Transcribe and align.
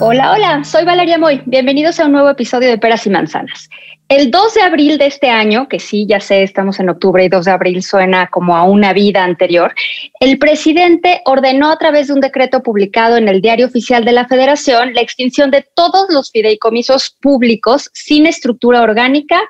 Hola, 0.00 0.32
hola, 0.32 0.64
soy 0.64 0.84
Valeria 0.84 1.18
Moy. 1.18 1.40
Bienvenidos 1.46 2.00
a 2.00 2.06
un 2.06 2.12
nuevo 2.12 2.28
episodio 2.28 2.68
de 2.68 2.78
Peras 2.78 3.06
y 3.06 3.10
Manzanas. 3.10 3.63
El 4.06 4.30
2 4.30 4.54
de 4.54 4.60
abril 4.60 4.98
de 4.98 5.06
este 5.06 5.30
año, 5.30 5.66
que 5.66 5.80
sí, 5.80 6.04
ya 6.06 6.20
sé, 6.20 6.42
estamos 6.42 6.78
en 6.78 6.90
octubre 6.90 7.24
y 7.24 7.30
2 7.30 7.46
de 7.46 7.50
abril 7.50 7.82
suena 7.82 8.28
como 8.28 8.54
a 8.54 8.64
una 8.64 8.92
vida 8.92 9.24
anterior, 9.24 9.74
el 10.20 10.38
presidente 10.38 11.22
ordenó 11.24 11.70
a 11.70 11.78
través 11.78 12.08
de 12.08 12.12
un 12.12 12.20
decreto 12.20 12.62
publicado 12.62 13.16
en 13.16 13.28
el 13.28 13.40
Diario 13.40 13.66
Oficial 13.66 14.04
de 14.04 14.12
la 14.12 14.28
Federación 14.28 14.92
la 14.92 15.00
extinción 15.00 15.50
de 15.50 15.66
todos 15.74 16.06
los 16.10 16.30
fideicomisos 16.30 17.16
públicos 17.18 17.90
sin 17.94 18.26
estructura 18.26 18.82
orgánica 18.82 19.40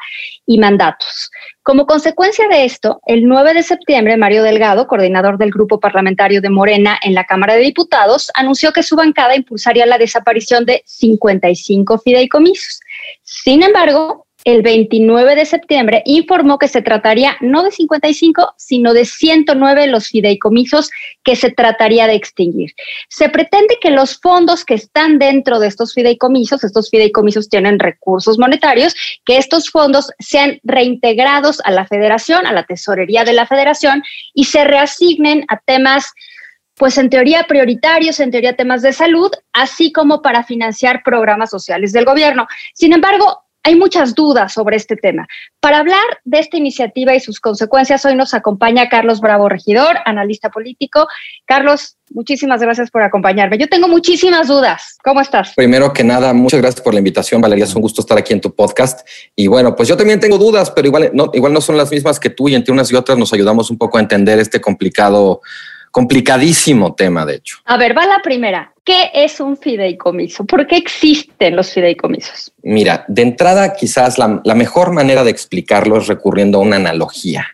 y 0.46 0.58
mandatos. 0.58 1.30
Como 1.64 1.86
consecuencia 1.86 2.46
de 2.46 2.64
esto, 2.64 3.00
el 3.06 3.26
9 3.26 3.54
de 3.54 3.62
septiembre, 3.64 4.16
Mario 4.16 4.44
Delgado, 4.44 4.86
coordinador 4.86 5.36
del 5.36 5.50
grupo 5.50 5.80
parlamentario 5.80 6.40
de 6.40 6.50
Morena 6.50 6.96
en 7.02 7.14
la 7.14 7.24
Cámara 7.24 7.54
de 7.54 7.62
Diputados, 7.62 8.30
anunció 8.34 8.72
que 8.72 8.82
su 8.84 8.94
bancada 8.94 9.34
impulsaría 9.34 9.86
la 9.86 9.98
desaparición 9.98 10.64
de 10.64 10.82
55 10.86 11.98
fideicomisos. 11.98 12.80
Sin 13.22 13.62
embargo, 13.62 14.23
el 14.44 14.62
29 14.62 15.34
de 15.34 15.46
septiembre 15.46 16.02
informó 16.04 16.58
que 16.58 16.68
se 16.68 16.82
trataría 16.82 17.36
no 17.40 17.62
de 17.62 17.70
55, 17.70 18.54
sino 18.58 18.92
de 18.92 19.06
109 19.06 19.86
los 19.86 20.08
fideicomisos 20.08 20.90
que 21.22 21.34
se 21.34 21.50
trataría 21.50 22.06
de 22.06 22.14
extinguir. 22.14 22.74
Se 23.08 23.30
pretende 23.30 23.78
que 23.80 23.90
los 23.90 24.20
fondos 24.20 24.64
que 24.64 24.74
están 24.74 25.18
dentro 25.18 25.58
de 25.58 25.68
estos 25.68 25.94
fideicomisos, 25.94 26.62
estos 26.62 26.90
fideicomisos 26.90 27.48
tienen 27.48 27.78
recursos 27.78 28.38
monetarios, 28.38 28.94
que 29.24 29.38
estos 29.38 29.70
fondos 29.70 30.10
sean 30.18 30.60
reintegrados 30.62 31.62
a 31.64 31.70
la 31.70 31.86
federación, 31.86 32.46
a 32.46 32.52
la 32.52 32.64
tesorería 32.64 33.24
de 33.24 33.32
la 33.32 33.46
federación 33.46 34.02
y 34.34 34.44
se 34.44 34.64
reasignen 34.64 35.46
a 35.48 35.58
temas 35.58 36.12
pues 36.76 36.98
en 36.98 37.08
teoría 37.08 37.44
prioritarios, 37.44 38.18
en 38.18 38.32
teoría 38.32 38.56
temas 38.56 38.82
de 38.82 38.92
salud, 38.92 39.30
así 39.52 39.92
como 39.92 40.22
para 40.22 40.42
financiar 40.42 41.02
programas 41.04 41.50
sociales 41.50 41.92
del 41.92 42.04
gobierno. 42.04 42.48
Sin 42.74 42.92
embargo, 42.92 43.44
hay 43.64 43.76
muchas 43.76 44.14
dudas 44.14 44.52
sobre 44.52 44.76
este 44.76 44.94
tema. 44.94 45.26
Para 45.58 45.78
hablar 45.78 46.04
de 46.24 46.38
esta 46.38 46.58
iniciativa 46.58 47.14
y 47.14 47.20
sus 47.20 47.40
consecuencias, 47.40 48.04
hoy 48.04 48.14
nos 48.14 48.34
acompaña 48.34 48.90
Carlos 48.90 49.20
Bravo 49.20 49.48
Regidor, 49.48 49.96
analista 50.04 50.50
político. 50.50 51.08
Carlos, 51.46 51.96
muchísimas 52.10 52.60
gracias 52.60 52.90
por 52.90 53.02
acompañarme. 53.02 53.56
Yo 53.56 53.66
tengo 53.66 53.88
muchísimas 53.88 54.48
dudas. 54.48 54.98
¿Cómo 55.02 55.22
estás? 55.22 55.54
Primero 55.56 55.94
que 55.94 56.04
nada, 56.04 56.34
muchas 56.34 56.60
gracias 56.60 56.82
por 56.82 56.92
la 56.92 57.00
invitación, 57.00 57.40
Valeria. 57.40 57.64
Es 57.64 57.74
un 57.74 57.80
gusto 57.80 58.02
estar 58.02 58.18
aquí 58.18 58.34
en 58.34 58.42
tu 58.42 58.54
podcast. 58.54 59.08
Y 59.34 59.46
bueno, 59.46 59.74
pues 59.74 59.88
yo 59.88 59.96
también 59.96 60.20
tengo 60.20 60.36
dudas, 60.36 60.70
pero 60.70 60.88
igual 60.88 61.10
no, 61.14 61.30
igual 61.32 61.54
no 61.54 61.62
son 61.62 61.78
las 61.78 61.90
mismas 61.90 62.20
que 62.20 62.28
tú 62.28 62.50
y 62.50 62.54
entre 62.54 62.72
unas 62.72 62.92
y 62.92 62.96
otras 62.96 63.16
nos 63.16 63.32
ayudamos 63.32 63.70
un 63.70 63.78
poco 63.78 63.96
a 63.96 64.02
entender 64.02 64.38
este 64.40 64.60
complicado, 64.60 65.40
complicadísimo 65.94 66.92
tema, 66.96 67.24
de 67.24 67.36
hecho. 67.36 67.58
A 67.66 67.76
ver, 67.76 67.96
va 67.96 68.04
la 68.04 68.20
primera. 68.20 68.74
¿Qué 68.84 69.12
es 69.14 69.38
un 69.38 69.56
fideicomiso? 69.56 70.44
¿Por 70.44 70.66
qué 70.66 70.76
existen 70.76 71.54
los 71.54 71.72
fideicomisos? 71.72 72.52
Mira, 72.64 73.04
de 73.06 73.22
entrada 73.22 73.74
quizás 73.74 74.18
la, 74.18 74.40
la 74.42 74.56
mejor 74.56 74.90
manera 74.90 75.22
de 75.22 75.30
explicarlo 75.30 75.96
es 75.98 76.08
recurriendo 76.08 76.58
a 76.58 76.62
una 76.62 76.76
analogía. 76.76 77.46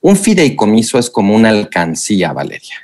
Un 0.00 0.16
fideicomiso 0.16 1.00
es 1.00 1.10
como 1.10 1.34
una 1.34 1.48
alcancía, 1.48 2.32
Valeria. 2.32 2.76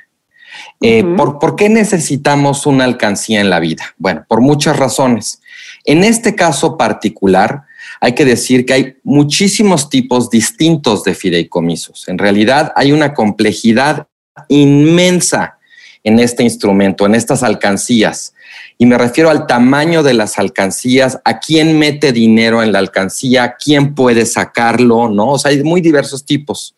Eh. 0.81 1.05
¿por, 1.15 1.39
¿Por 1.39 1.55
qué 1.55 1.69
necesitamos 1.69 2.65
una 2.65 2.83
alcancía 2.83 3.39
en 3.39 3.49
la 3.49 3.61
vida? 3.61 3.95
Bueno, 3.97 4.25
por 4.27 4.41
muchas 4.41 4.75
razones. 4.75 5.41
En 5.85 6.03
este 6.03 6.35
caso 6.35 6.75
particular, 6.75 7.63
hay 8.01 8.11
que 8.11 8.25
decir 8.25 8.65
que 8.65 8.73
hay 8.73 8.97
muchísimos 9.05 9.89
tipos 9.89 10.29
distintos 10.29 11.05
de 11.05 11.15
fideicomisos. 11.15 12.09
En 12.09 12.17
realidad 12.17 12.73
hay 12.75 12.91
una 12.91 13.13
complejidad 13.13 14.07
inmensa 14.49 15.57
en 16.03 16.19
este 16.19 16.43
instrumento, 16.43 17.05
en 17.05 17.15
estas 17.15 17.43
alcancías. 17.43 18.33
Y 18.77 18.85
me 18.85 18.97
refiero 18.97 19.29
al 19.29 19.47
tamaño 19.47 20.03
de 20.03 20.13
las 20.13 20.39
alcancías, 20.39 21.19
a 21.25 21.39
quién 21.39 21.77
mete 21.79 22.11
dinero 22.11 22.63
en 22.63 22.71
la 22.71 22.79
alcancía, 22.79 23.55
quién 23.61 23.95
puede 23.95 24.25
sacarlo, 24.25 25.09
¿no? 25.09 25.31
O 25.31 25.39
sea, 25.39 25.51
hay 25.51 25.63
muy 25.63 25.81
diversos 25.81 26.25
tipos. 26.25 26.75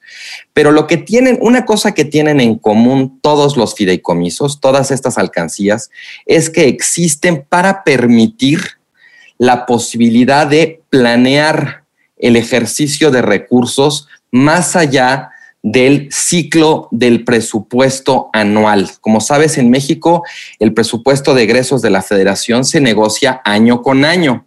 Pero 0.54 0.72
lo 0.72 0.88
que 0.88 0.98
tienen, 0.98 1.38
una 1.42 1.66
cosa 1.66 1.94
que 1.94 2.06
tienen 2.06 2.40
en 2.40 2.58
común 2.58 3.20
todos 3.22 3.58
los 3.58 3.76
fideicomisos, 3.76 4.62
todas 4.62 4.92
estas 4.92 5.18
alcancías, 5.18 5.92
es 6.26 6.50
que 6.50 6.68
existen 6.68 7.46
para 7.48 7.84
permitir 7.84 8.62
la 9.38 9.66
posibilidad 9.66 10.48
de 10.48 10.82
planear 10.90 11.84
el 12.18 12.36
ejercicio 12.36 13.12
de 13.12 13.22
recursos 13.22 14.08
más 14.32 14.76
allá 14.76 15.32
del 15.62 16.10
ciclo 16.12 16.88
del 16.92 17.24
presupuesto 17.24 18.30
anual. 18.34 18.90
Como 19.02 19.20
sabes, 19.20 19.58
en 19.58 19.70
México 19.70 20.24
el 20.60 20.74
presupuesto 20.74 21.34
de 21.34 21.44
egresos 21.44 21.82
de 21.82 21.90
la 21.90 22.02
federación 22.02 22.64
se 22.64 22.80
negocia 22.80 23.42
año 23.44 23.82
con 23.82 24.06
año 24.06 24.46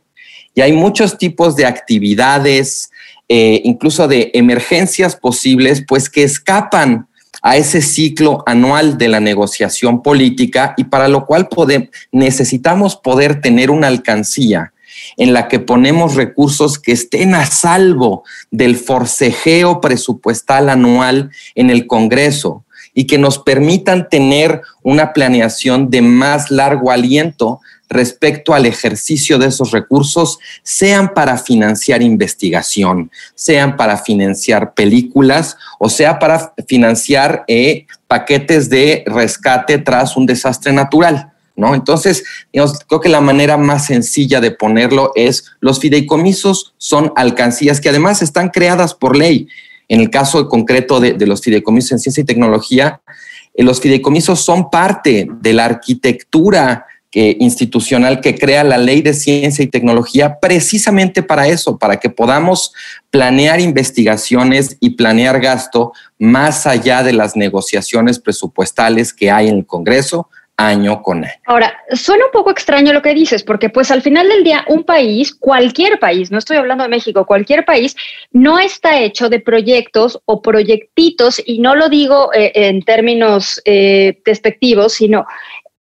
y 0.54 0.60
hay 0.60 0.72
muchos 0.72 1.18
tipos 1.18 1.56
de 1.56 1.66
actividades, 1.66 2.90
eh, 3.28 3.60
incluso 3.64 4.08
de 4.08 4.30
emergencias 4.34 5.16
posibles, 5.16 5.84
pues 5.86 6.10
que 6.10 6.24
escapan 6.24 7.08
a 7.42 7.56
ese 7.56 7.82
ciclo 7.82 8.42
anual 8.46 8.98
de 8.98 9.08
la 9.08 9.18
negociación 9.18 10.02
política 10.02 10.74
y 10.76 10.84
para 10.84 11.08
lo 11.08 11.26
cual 11.26 11.48
necesitamos 12.12 12.96
poder 12.96 13.40
tener 13.40 13.70
una 13.70 13.88
alcancía 13.88 14.71
en 15.16 15.32
la 15.32 15.48
que 15.48 15.60
ponemos 15.60 16.14
recursos 16.14 16.78
que 16.78 16.92
estén 16.92 17.34
a 17.34 17.46
salvo 17.46 18.24
del 18.50 18.76
forcejeo 18.76 19.80
presupuestal 19.80 20.68
anual 20.68 21.30
en 21.54 21.70
el 21.70 21.86
Congreso 21.86 22.64
y 22.94 23.06
que 23.06 23.18
nos 23.18 23.38
permitan 23.38 24.08
tener 24.08 24.62
una 24.82 25.12
planeación 25.12 25.90
de 25.90 26.02
más 26.02 26.50
largo 26.50 26.90
aliento 26.90 27.60
respecto 27.92 28.54
al 28.54 28.66
ejercicio 28.66 29.38
de 29.38 29.48
esos 29.48 29.70
recursos, 29.70 30.38
sean 30.62 31.12
para 31.12 31.36
financiar 31.36 32.02
investigación, 32.02 33.10
sean 33.34 33.76
para 33.76 33.98
financiar 33.98 34.72
películas 34.74 35.56
o 35.78 35.88
sea 35.88 36.18
para 36.18 36.54
financiar 36.66 37.44
eh, 37.48 37.86
paquetes 38.08 38.70
de 38.70 39.04
rescate 39.06 39.78
tras 39.78 40.16
un 40.16 40.26
desastre 40.26 40.72
natural. 40.72 41.31
¿No? 41.54 41.74
Entonces, 41.74 42.24
digamos, 42.52 42.78
creo 42.88 43.00
que 43.00 43.08
la 43.08 43.20
manera 43.20 43.58
más 43.58 43.86
sencilla 43.86 44.40
de 44.40 44.52
ponerlo 44.52 45.12
es 45.14 45.52
los 45.60 45.80
fideicomisos 45.80 46.74
son 46.78 47.12
alcancías 47.14 47.80
que 47.80 47.90
además 47.90 48.22
están 48.22 48.48
creadas 48.48 48.94
por 48.94 49.16
ley. 49.16 49.48
En 49.88 50.00
el 50.00 50.08
caso 50.08 50.48
concreto 50.48 51.00
de, 51.00 51.26
los 51.26 51.42
fideicomisos 51.42 51.92
en 51.92 51.98
ciencia 51.98 52.22
y 52.22 52.24
tecnología, 52.24 53.02
eh, 53.54 53.62
los 53.62 53.80
fideicomisos 53.80 54.40
son 54.40 54.70
parte 54.70 55.28
de 55.40 55.52
la 55.52 55.66
arquitectura 55.66 56.86
que, 57.10 57.36
institucional 57.38 58.22
que 58.22 58.34
crea 58.34 58.64
la 58.64 58.78
ley 58.78 59.02
de 59.02 59.12
ciencia 59.12 59.62
y 59.62 59.68
tecnología 59.68 60.40
precisamente 60.40 61.22
para 61.22 61.46
eso, 61.46 61.76
para 61.76 62.00
que 62.00 62.08
podamos 62.08 62.72
planear 63.10 63.60
investigaciones 63.60 64.78
y 64.80 64.90
planear 64.90 65.38
gasto 65.38 65.92
más 66.18 66.66
allá 66.66 67.02
de 67.02 67.12
las 67.12 67.36
negociaciones 67.36 68.18
presupuestales 68.18 69.12
que 69.12 69.30
hay 69.30 69.48
en 69.48 69.58
el 69.58 69.66
Congreso 69.66 70.30
año 70.66 71.02
con 71.02 71.24
año. 71.24 71.32
Ahora, 71.46 71.76
suena 71.90 72.26
un 72.26 72.32
poco 72.32 72.50
extraño 72.50 72.92
lo 72.92 73.02
que 73.02 73.14
dices, 73.14 73.42
porque 73.42 73.68
pues 73.68 73.90
al 73.90 74.02
final 74.02 74.28
del 74.28 74.44
día 74.44 74.64
un 74.68 74.84
país, 74.84 75.34
cualquier 75.34 75.98
país, 75.98 76.30
no 76.30 76.38
estoy 76.38 76.56
hablando 76.56 76.84
de 76.84 76.90
México, 76.90 77.26
cualquier 77.26 77.64
país, 77.64 77.96
no 78.30 78.58
está 78.58 78.98
hecho 79.00 79.28
de 79.28 79.40
proyectos 79.40 80.20
o 80.24 80.42
proyectitos, 80.42 81.42
y 81.44 81.58
no 81.60 81.74
lo 81.74 81.88
digo 81.88 82.32
eh, 82.34 82.52
en 82.54 82.82
términos 82.82 83.60
eh, 83.64 84.20
despectivos, 84.24 84.94
sino 84.94 85.26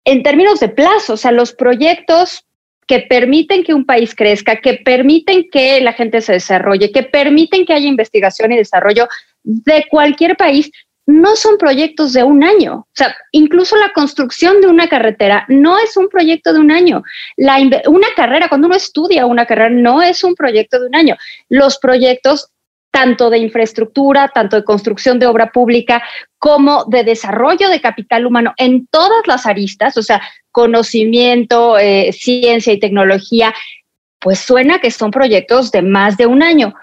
en 0.04 0.22
términos 0.22 0.60
de 0.60 0.68
plazo, 0.68 1.14
o 1.14 1.16
sea, 1.16 1.32
los 1.32 1.52
proyectos 1.52 2.44
que 2.90 3.00
permiten 3.00 3.62
que 3.62 3.72
un 3.72 3.86
país 3.86 4.16
crezca, 4.16 4.56
que 4.56 4.74
permiten 4.74 5.48
que 5.48 5.80
la 5.80 5.92
gente 5.92 6.20
se 6.20 6.32
desarrolle, 6.32 6.90
que 6.90 7.04
permiten 7.04 7.64
que 7.64 7.72
haya 7.72 7.86
investigación 7.86 8.50
y 8.50 8.56
desarrollo 8.56 9.06
de 9.44 9.86
cualquier 9.88 10.36
país, 10.36 10.72
no 11.10 11.36
son 11.36 11.58
proyectos 11.58 12.12
de 12.12 12.22
un 12.22 12.44
año. 12.44 12.74
O 12.74 12.94
sea, 12.94 13.16
incluso 13.32 13.76
la 13.76 13.92
construcción 13.92 14.60
de 14.60 14.68
una 14.68 14.88
carretera 14.88 15.44
no 15.48 15.78
es 15.78 15.96
un 15.96 16.08
proyecto 16.08 16.52
de 16.52 16.60
un 16.60 16.70
año. 16.70 17.02
La, 17.36 17.58
una 17.86 18.08
carrera, 18.16 18.48
cuando 18.48 18.68
uno 18.68 18.76
estudia 18.76 19.26
una 19.26 19.46
carrera, 19.46 19.70
no 19.70 20.02
es 20.02 20.22
un 20.24 20.34
proyecto 20.34 20.80
de 20.80 20.86
un 20.86 20.94
año. 20.94 21.16
Los 21.48 21.78
proyectos 21.78 22.50
tanto 22.92 23.30
de 23.30 23.38
infraestructura, 23.38 24.28
tanto 24.34 24.56
de 24.56 24.64
construcción 24.64 25.18
de 25.18 25.26
obra 25.26 25.52
pública, 25.52 26.02
como 26.38 26.84
de 26.86 27.04
desarrollo 27.04 27.68
de 27.68 27.80
capital 27.80 28.26
humano 28.26 28.52
en 28.56 28.86
todas 28.88 29.26
las 29.26 29.46
aristas, 29.46 29.96
o 29.96 30.02
sea, 30.02 30.20
conocimiento, 30.50 31.78
eh, 31.78 32.12
ciencia 32.12 32.72
y 32.72 32.80
tecnología, 32.80 33.54
pues 34.18 34.40
suena 34.40 34.80
que 34.80 34.90
son 34.90 35.12
proyectos 35.12 35.70
de 35.70 35.82
más 35.82 36.16
de 36.16 36.26
un 36.26 36.42
año. 36.42 36.74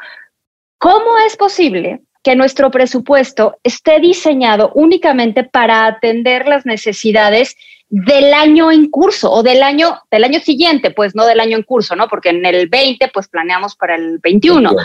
¿Cómo 0.77 1.17
es 1.25 1.35
posible 1.35 2.01
que 2.27 2.35
nuestro 2.35 2.69
presupuesto 2.71 3.57
esté 3.63 4.01
diseñado 4.01 4.73
únicamente 4.75 5.45
para 5.45 5.85
atender 5.85 6.45
las 6.45 6.65
necesidades 6.65 7.55
del 7.87 8.33
año 8.33 8.69
en 8.69 8.89
curso 8.89 9.31
o 9.31 9.43
del 9.43 9.63
año 9.63 10.01
del 10.11 10.25
año 10.25 10.41
siguiente, 10.41 10.91
pues 10.91 11.15
no 11.15 11.25
del 11.25 11.39
año 11.39 11.55
en 11.55 11.63
curso, 11.63 11.95
¿no? 11.95 12.09
Porque 12.09 12.27
en 12.27 12.45
el 12.45 12.67
20 12.67 13.07
pues 13.13 13.29
planeamos 13.29 13.77
para 13.77 13.95
el 13.95 14.19
21, 14.19 14.75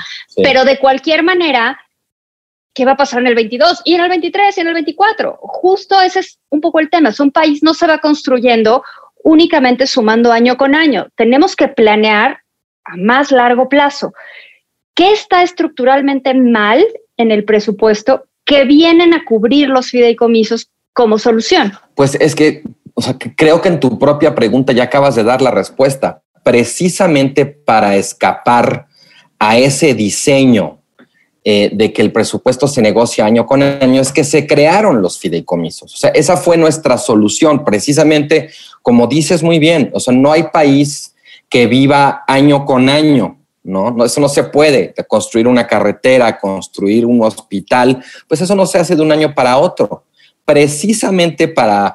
pero 0.40 0.64
de 0.64 0.78
cualquier 0.78 1.24
manera 1.24 1.80
¿qué 2.74 2.84
va 2.84 2.92
a 2.92 2.96
pasar 2.96 3.18
en 3.18 3.26
el 3.26 3.34
22 3.34 3.82
y 3.86 3.94
en 3.96 4.02
el 4.02 4.08
23 4.08 4.56
y 4.56 4.60
en 4.60 4.68
el 4.68 4.74
24? 4.74 5.36
Justo 5.42 6.00
ese 6.00 6.20
es 6.20 6.38
un 6.48 6.60
poco 6.60 6.78
el 6.78 6.90
tema, 6.90 7.08
es 7.08 7.18
un 7.18 7.32
país 7.32 7.60
no 7.60 7.74
se 7.74 7.88
va 7.88 7.98
construyendo 7.98 8.84
únicamente 9.24 9.88
sumando 9.88 10.30
año 10.30 10.56
con 10.56 10.76
año, 10.76 11.08
tenemos 11.16 11.56
que 11.56 11.66
planear 11.66 12.38
a 12.84 12.96
más 12.96 13.32
largo 13.32 13.68
plazo. 13.68 14.12
¿Qué 14.94 15.10
está 15.10 15.42
estructuralmente 15.42 16.34
mal 16.34 16.84
en 17.16 17.30
el 17.30 17.44
presupuesto 17.44 18.26
que 18.44 18.64
vienen 18.64 19.14
a 19.14 19.24
cubrir 19.24 19.68
los 19.68 19.90
fideicomisos 19.90 20.70
como 20.92 21.18
solución? 21.18 21.72
Pues 21.94 22.16
es 22.16 22.34
que 22.34 22.62
o 22.94 23.02
sea, 23.02 23.16
creo 23.18 23.60
que 23.60 23.68
en 23.68 23.80
tu 23.80 23.98
propia 23.98 24.34
pregunta 24.34 24.72
ya 24.72 24.84
acabas 24.84 25.14
de 25.14 25.24
dar 25.24 25.40
la 25.40 25.50
respuesta. 25.50 26.22
Precisamente 26.42 27.46
para 27.46 27.96
escapar 27.96 28.86
a 29.38 29.56
ese 29.56 29.94
diseño 29.94 30.80
eh, 31.44 31.70
de 31.72 31.92
que 31.92 32.02
el 32.02 32.12
presupuesto 32.12 32.68
se 32.68 32.82
negocia 32.82 33.24
año 33.24 33.46
con 33.46 33.62
año 33.62 34.00
es 34.00 34.12
que 34.12 34.24
se 34.24 34.46
crearon 34.46 35.02
los 35.02 35.18
fideicomisos. 35.18 35.94
O 35.94 35.96
sea, 35.96 36.10
esa 36.10 36.36
fue 36.36 36.56
nuestra 36.56 36.98
solución, 36.98 37.64
precisamente 37.64 38.50
como 38.82 39.06
dices 39.06 39.42
muy 39.42 39.58
bien, 39.58 39.90
o 39.92 40.00
sea, 40.00 40.14
no 40.14 40.30
hay 40.30 40.44
país 40.52 41.14
que 41.48 41.66
viva 41.66 42.24
año 42.26 42.64
con 42.64 42.88
año, 42.88 43.41
¿no? 43.64 43.90
no 43.90 44.04
eso 44.04 44.20
no 44.20 44.28
se 44.28 44.44
puede, 44.44 44.94
construir 45.08 45.46
una 45.46 45.66
carretera, 45.66 46.38
construir 46.38 47.06
un 47.06 47.22
hospital, 47.22 48.02
pues 48.28 48.40
eso 48.40 48.54
no 48.54 48.66
se 48.66 48.78
hace 48.78 48.96
de 48.96 49.02
un 49.02 49.12
año 49.12 49.34
para 49.34 49.58
otro 49.58 50.04
precisamente 50.44 51.48
para, 51.48 51.94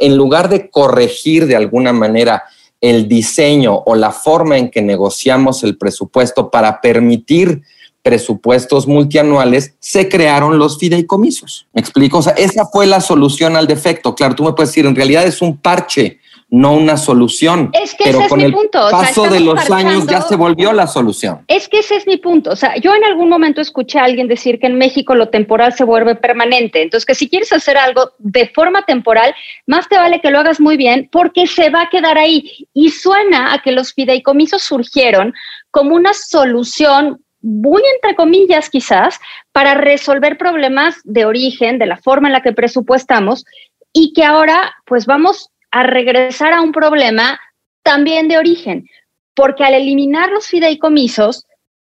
en 0.00 0.16
lugar 0.16 0.48
de 0.48 0.70
corregir 0.70 1.46
de 1.46 1.56
alguna 1.56 1.92
manera 1.92 2.44
el 2.80 3.08
diseño 3.08 3.74
o 3.74 3.94
la 3.96 4.12
forma 4.12 4.56
en 4.56 4.70
que 4.70 4.82
negociamos 4.82 5.64
el 5.64 5.76
presupuesto 5.76 6.50
para 6.50 6.80
permitir 6.80 7.62
presupuestos 8.02 8.86
multianuales, 8.86 9.74
se 9.80 10.08
crearon 10.08 10.58
los 10.58 10.78
fideicomisos. 10.78 11.66
¿Me 11.74 11.80
explico? 11.80 12.18
O 12.18 12.22
sea, 12.22 12.32
esa 12.34 12.64
fue 12.66 12.86
la 12.86 13.00
solución 13.00 13.56
al 13.56 13.66
defecto. 13.66 14.14
Claro, 14.14 14.34
tú 14.34 14.44
me 14.44 14.52
puedes 14.52 14.70
decir, 14.70 14.86
en 14.86 14.94
realidad 14.94 15.26
es 15.26 15.42
un 15.42 15.58
parche 15.58 16.20
no 16.50 16.72
una 16.72 16.96
solución. 16.96 17.70
Es 17.74 17.94
que 17.94 18.08
ese 18.08 18.24
es 18.24 18.32
mi 18.32 18.50
punto. 18.50 18.88
paso 18.90 19.28
de 19.28 19.40
los 19.40 19.70
años 19.70 20.06
ya 20.06 20.22
se 20.22 20.34
volvió 20.36 20.72
la 20.72 20.86
solución. 20.86 21.44
Es 21.46 21.68
que 21.68 21.80
ese 21.80 21.96
es 21.96 22.06
mi 22.06 22.16
punto. 22.16 22.50
O 22.50 22.56
sea, 22.56 22.76
yo 22.76 22.94
en 22.94 23.04
algún 23.04 23.28
momento 23.28 23.60
escuché 23.60 23.98
a 23.98 24.04
alguien 24.04 24.28
decir 24.28 24.58
que 24.58 24.66
en 24.66 24.78
México 24.78 25.14
lo 25.14 25.28
temporal 25.28 25.74
se 25.74 25.84
vuelve 25.84 26.14
permanente. 26.14 26.80
Entonces, 26.80 27.04
que 27.04 27.14
si 27.14 27.28
quieres 27.28 27.52
hacer 27.52 27.76
algo 27.76 28.12
de 28.18 28.48
forma 28.48 28.82
temporal, 28.82 29.34
más 29.66 29.88
te 29.88 29.96
vale 29.96 30.20
que 30.20 30.30
lo 30.30 30.38
hagas 30.38 30.58
muy 30.58 30.76
bien 30.76 31.08
porque 31.12 31.46
se 31.46 31.68
va 31.68 31.82
a 31.82 31.90
quedar 31.90 32.16
ahí. 32.16 32.68
Y 32.72 32.90
suena 32.90 33.52
a 33.52 33.60
que 33.60 33.72
los 33.72 33.92
fideicomisos 33.92 34.62
surgieron 34.62 35.34
como 35.70 35.94
una 35.94 36.14
solución 36.14 37.22
muy 37.40 37.82
entre 37.94 38.16
comillas 38.16 38.68
quizás, 38.68 39.20
para 39.52 39.74
resolver 39.74 40.38
problemas 40.38 40.96
de 41.04 41.24
origen, 41.24 41.78
de 41.78 41.86
la 41.86 41.96
forma 41.96 42.28
en 42.28 42.32
la 42.32 42.42
que 42.42 42.52
presupuestamos, 42.52 43.44
y 43.92 44.12
que 44.12 44.24
ahora 44.24 44.74
pues 44.86 45.06
vamos 45.06 45.50
a 45.70 45.82
regresar 45.82 46.52
a 46.52 46.62
un 46.62 46.72
problema 46.72 47.40
también 47.82 48.28
de 48.28 48.38
origen, 48.38 48.88
porque 49.34 49.64
al 49.64 49.74
eliminar 49.74 50.30
los 50.30 50.46
fideicomisos, 50.46 51.46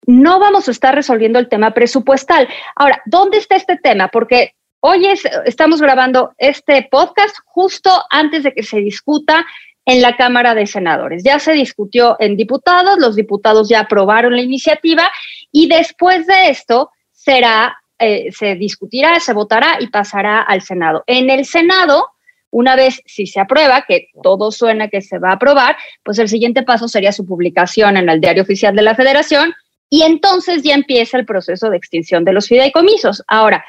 no 0.06 0.39
vamos 0.39 0.68
a 0.68 0.71
estar 0.71 0.95
resolviendo 0.95 1.38
el 1.38 1.50
tema 1.50 1.74
presupuestal. 1.74 2.47
Ahora, 2.75 3.01
¿dónde 3.06 3.38
está 3.38 3.56
este 3.56 3.77
tema? 3.77 4.07
Porque 4.07 4.53
hoy 4.79 5.06
estamos 5.45 5.81
grabando 5.81 6.33
este 6.38 6.88
podcast 6.89 7.35
justo 7.45 7.91
antes 8.09 8.44
de 8.44 8.53
que 8.53 8.63
se 8.63 8.77
discuta 8.77 9.45
en 9.85 10.01
la 10.01 10.15
Cámara 10.15 10.53
de 10.53 10.68
Senadores. 10.68 11.24
Ya 11.24 11.39
se 11.39 11.53
discutió 11.53 12.15
en 12.19 12.38
diputados, 12.38 13.00
los 13.00 13.15
diputados 13.15 13.69
ya 13.69 13.81
aprobaron 13.81 14.35
la 14.35 14.41
iniciativa 14.41 15.12
y 15.51 15.68
después 15.68 16.27
de 16.27 16.50
esto 16.50 16.91
será, 17.12 17.77
eh, 17.97 18.31
se 18.31 18.56
discutirá, 18.56 19.19
se 19.19 19.33
votará 19.33 19.77
y 19.79 19.88
pasará 19.88 20.41
al 20.41 20.62
Senado. 20.62 21.03
En 21.07 21.29
el 21.29 21.45
Senado, 21.45 22.12
una 22.52 22.76
vez 22.76 23.02
si 23.06 23.28
se 23.28 23.40
aprueba, 23.40 23.86
que 23.88 24.08
todo 24.24 24.52
suena 24.52 24.88
que 24.88 25.02
se 25.02 25.20
va 25.20 25.32
a 25.32 25.34
aprobar, 25.34 25.78
pues 26.04 26.20
el 26.20 26.30
siguiente 26.30 26.64
paso 26.64 26.88
sería 26.88 27.12
su 27.12 27.26
publicación 27.26 27.98
en 27.98 28.10
el 28.10 28.22
Diario 28.22 28.44
Oficial 28.44 28.76
de 28.76 28.82
la 28.82 28.96
Federación 28.96 29.54
y 29.90 30.04
entonces 30.04 30.64
ya 30.64 30.74
empieza 30.74 31.18
el 31.18 31.26
proceso 31.26 31.70
de 31.70 31.78
extinción 31.78 32.26
de 32.26 32.34
los 32.34 32.48
fideicomisos. 32.48 33.24
Ahora, 33.28 33.66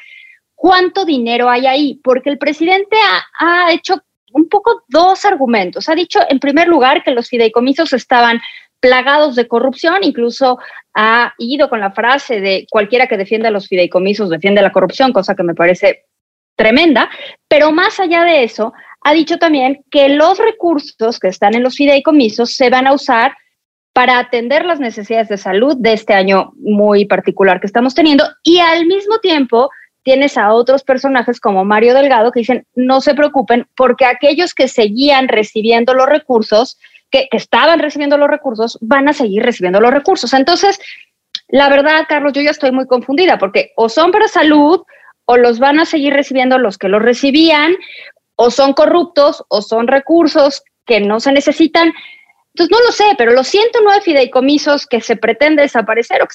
¿cuánto 0.54 1.04
dinero 1.04 1.48
hay 1.48 1.66
ahí? 1.66 2.00
Porque 2.02 2.30
el 2.30 2.38
presidente 2.38 2.96
ha, 3.38 3.72
hecho 3.72 4.02
un 4.32 4.48
poco 4.48 4.82
dos 4.88 5.24
argumentos. 5.24 5.88
Ha 5.88 5.94
dicho, 5.94 6.20
en 6.28 6.38
primer 6.38 6.68
lugar, 6.68 7.02
que 7.02 7.12
los 7.12 7.28
fideicomisos 7.28 7.92
estaban 7.92 8.40
plagados 8.80 9.34
de 9.34 9.48
corrupción, 9.48 10.04
incluso 10.04 10.58
ha 10.94 11.34
ido 11.38 11.68
con 11.68 11.80
la 11.80 11.90
frase 11.90 12.40
de 12.40 12.66
cualquiera 12.70 13.06
que 13.06 13.16
defienda 13.16 13.50
los 13.50 13.66
fideicomisos 13.66 14.30
defiende 14.30 14.62
la 14.62 14.72
corrupción, 14.72 15.12
cosa 15.12 15.34
que 15.34 15.42
me 15.42 15.54
parece 15.54 16.04
tremenda, 16.58 17.08
pero 17.46 17.70
más 17.70 18.00
allá 18.00 18.24
de 18.24 18.42
eso, 18.42 18.74
ha 19.02 19.12
dicho 19.12 19.38
también 19.38 19.84
que 19.90 20.08
los 20.08 20.38
recursos 20.38 21.20
que 21.20 21.28
están 21.28 21.54
en 21.54 21.62
los 21.62 21.76
fideicomisos 21.76 22.52
se 22.52 22.68
van 22.68 22.88
a 22.88 22.92
usar 22.92 23.36
para 23.92 24.18
atender 24.18 24.64
las 24.64 24.80
necesidades 24.80 25.28
de 25.28 25.38
salud 25.38 25.76
de 25.78 25.92
este 25.92 26.14
año 26.14 26.52
muy 26.56 27.04
particular 27.04 27.60
que 27.60 27.68
estamos 27.68 27.94
teniendo 27.94 28.24
y 28.42 28.58
al 28.58 28.86
mismo 28.86 29.18
tiempo 29.18 29.70
tienes 30.02 30.36
a 30.36 30.52
otros 30.52 30.82
personajes 30.82 31.40
como 31.40 31.64
Mario 31.64 31.94
Delgado 31.94 32.32
que 32.32 32.40
dicen 32.40 32.66
no 32.74 33.00
se 33.00 33.14
preocupen 33.14 33.66
porque 33.76 34.04
aquellos 34.04 34.52
que 34.52 34.66
seguían 34.66 35.28
recibiendo 35.28 35.94
los 35.94 36.06
recursos, 36.06 36.78
que, 37.10 37.28
que 37.30 37.36
estaban 37.36 37.78
recibiendo 37.78 38.18
los 38.18 38.28
recursos, 38.28 38.78
van 38.80 39.08
a 39.08 39.12
seguir 39.12 39.42
recibiendo 39.44 39.80
los 39.80 39.92
recursos. 39.92 40.32
Entonces, 40.32 40.80
la 41.48 41.68
verdad, 41.68 42.04
Carlos, 42.08 42.32
yo 42.32 42.42
ya 42.42 42.50
estoy 42.50 42.72
muy 42.72 42.86
confundida 42.86 43.38
porque 43.38 43.72
o 43.76 43.88
son 43.88 44.10
para 44.10 44.28
salud, 44.28 44.82
o 45.30 45.36
los 45.36 45.58
van 45.58 45.78
a 45.78 45.84
seguir 45.84 46.14
recibiendo 46.14 46.58
los 46.58 46.78
que 46.78 46.88
los 46.88 47.02
recibían, 47.02 47.76
o 48.34 48.50
son 48.50 48.72
corruptos, 48.72 49.44
o 49.48 49.60
son 49.60 49.86
recursos 49.86 50.62
que 50.86 51.00
no 51.00 51.20
se 51.20 51.32
necesitan. 51.32 51.92
Entonces, 52.54 52.70
no 52.70 52.82
lo 52.82 52.92
sé, 52.92 53.04
pero 53.18 53.32
los 53.32 53.46
109 53.46 54.00
fideicomisos 54.00 54.86
que 54.86 55.02
se 55.02 55.16
pretende 55.16 55.62
desaparecer 55.62 56.22
o 56.22 56.26
que 56.26 56.34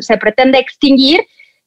se, 0.00 0.16
pretende 0.18 0.58
extinguir 0.58 1.20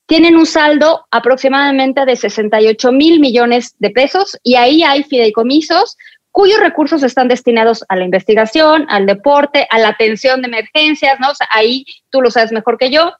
tienen 0.06 0.38
un 0.38 0.46
saldo 0.46 1.06
aproximadamente 1.12 2.06
de 2.06 2.16
68 2.16 2.92
mil 2.94 3.20
millones 3.20 3.75
de 3.80 3.90
pesos 3.90 4.40
y 4.42 4.56
ahí 4.56 4.82
hay 4.82 5.04
fideicomisos 5.04 5.98
cuyos 6.32 6.62
recursos 6.62 7.04
están 7.04 7.28
destinados 7.28 7.84
a 7.90 7.98
la 7.98 8.06
investigación, 8.06 8.86
al 8.88 9.06
deporte, 9.06 9.68
a 9.70 9.78
la 9.78 9.90
atención 9.90 10.42
de 10.42 10.48
emergencias, 10.48 11.20
¿no? 11.20 11.28
ahí 11.50 11.84
tú 12.10 12.22
lo 12.22 12.32
sabes 12.32 12.54
mejor 12.54 12.78
que 12.78 12.90
yo, 12.90 13.12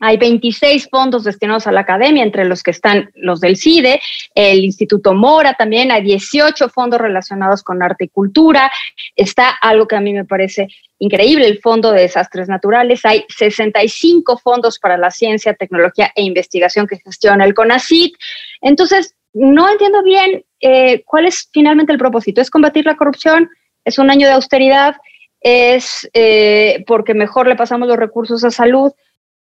hay 0.00 0.16
26 0.16 0.88
fondos 0.90 1.24
destinados 1.24 1.66
a 1.66 1.72
la 1.72 1.80
academia, 1.80 2.24
entre 2.24 2.44
los 2.44 2.62
que 2.62 2.72
están 2.72 3.10
los 3.14 3.40
del 3.40 3.56
CIDE, 3.56 4.00
el 4.34 4.64
Instituto 4.64 5.14
Mora 5.14 5.54
también, 5.54 5.92
hay 5.92 6.02
18 6.02 6.68
fondos 6.68 7.00
relacionados 7.00 7.62
con 7.62 7.82
arte 7.82 8.04
y 8.04 8.08
cultura. 8.08 8.70
Está 9.14 9.50
algo 9.50 9.86
que 9.86 9.96
a 9.96 10.00
mí 10.00 10.12
me 10.12 10.24
parece 10.24 10.68
increíble, 10.98 11.46
el 11.46 11.60
Fondo 11.60 11.92
de 11.92 12.02
Desastres 12.02 12.48
Naturales. 12.48 13.04
Hay 13.04 13.24
65 13.28 14.38
fondos 14.38 14.78
para 14.78 14.96
la 14.96 15.10
ciencia, 15.10 15.54
tecnología 15.54 16.10
e 16.14 16.22
investigación 16.22 16.86
que 16.86 16.98
gestiona 16.98 17.44
el 17.44 17.54
CONACIT. 17.54 18.14
Entonces, 18.62 19.14
no 19.32 19.70
entiendo 19.70 20.02
bien 20.02 20.44
eh, 20.60 21.02
cuál 21.04 21.26
es 21.26 21.48
finalmente 21.52 21.92
el 21.92 21.98
propósito. 21.98 22.40
¿Es 22.40 22.50
combatir 22.50 22.84
la 22.86 22.96
corrupción? 22.96 23.48
¿Es 23.84 23.98
un 23.98 24.10
año 24.10 24.26
de 24.26 24.32
austeridad? 24.32 24.96
¿Es 25.40 26.08
eh, 26.14 26.84
porque 26.86 27.14
mejor 27.14 27.46
le 27.46 27.56
pasamos 27.56 27.86
los 27.86 27.98
recursos 27.98 28.42
a 28.44 28.50
salud? 28.50 28.92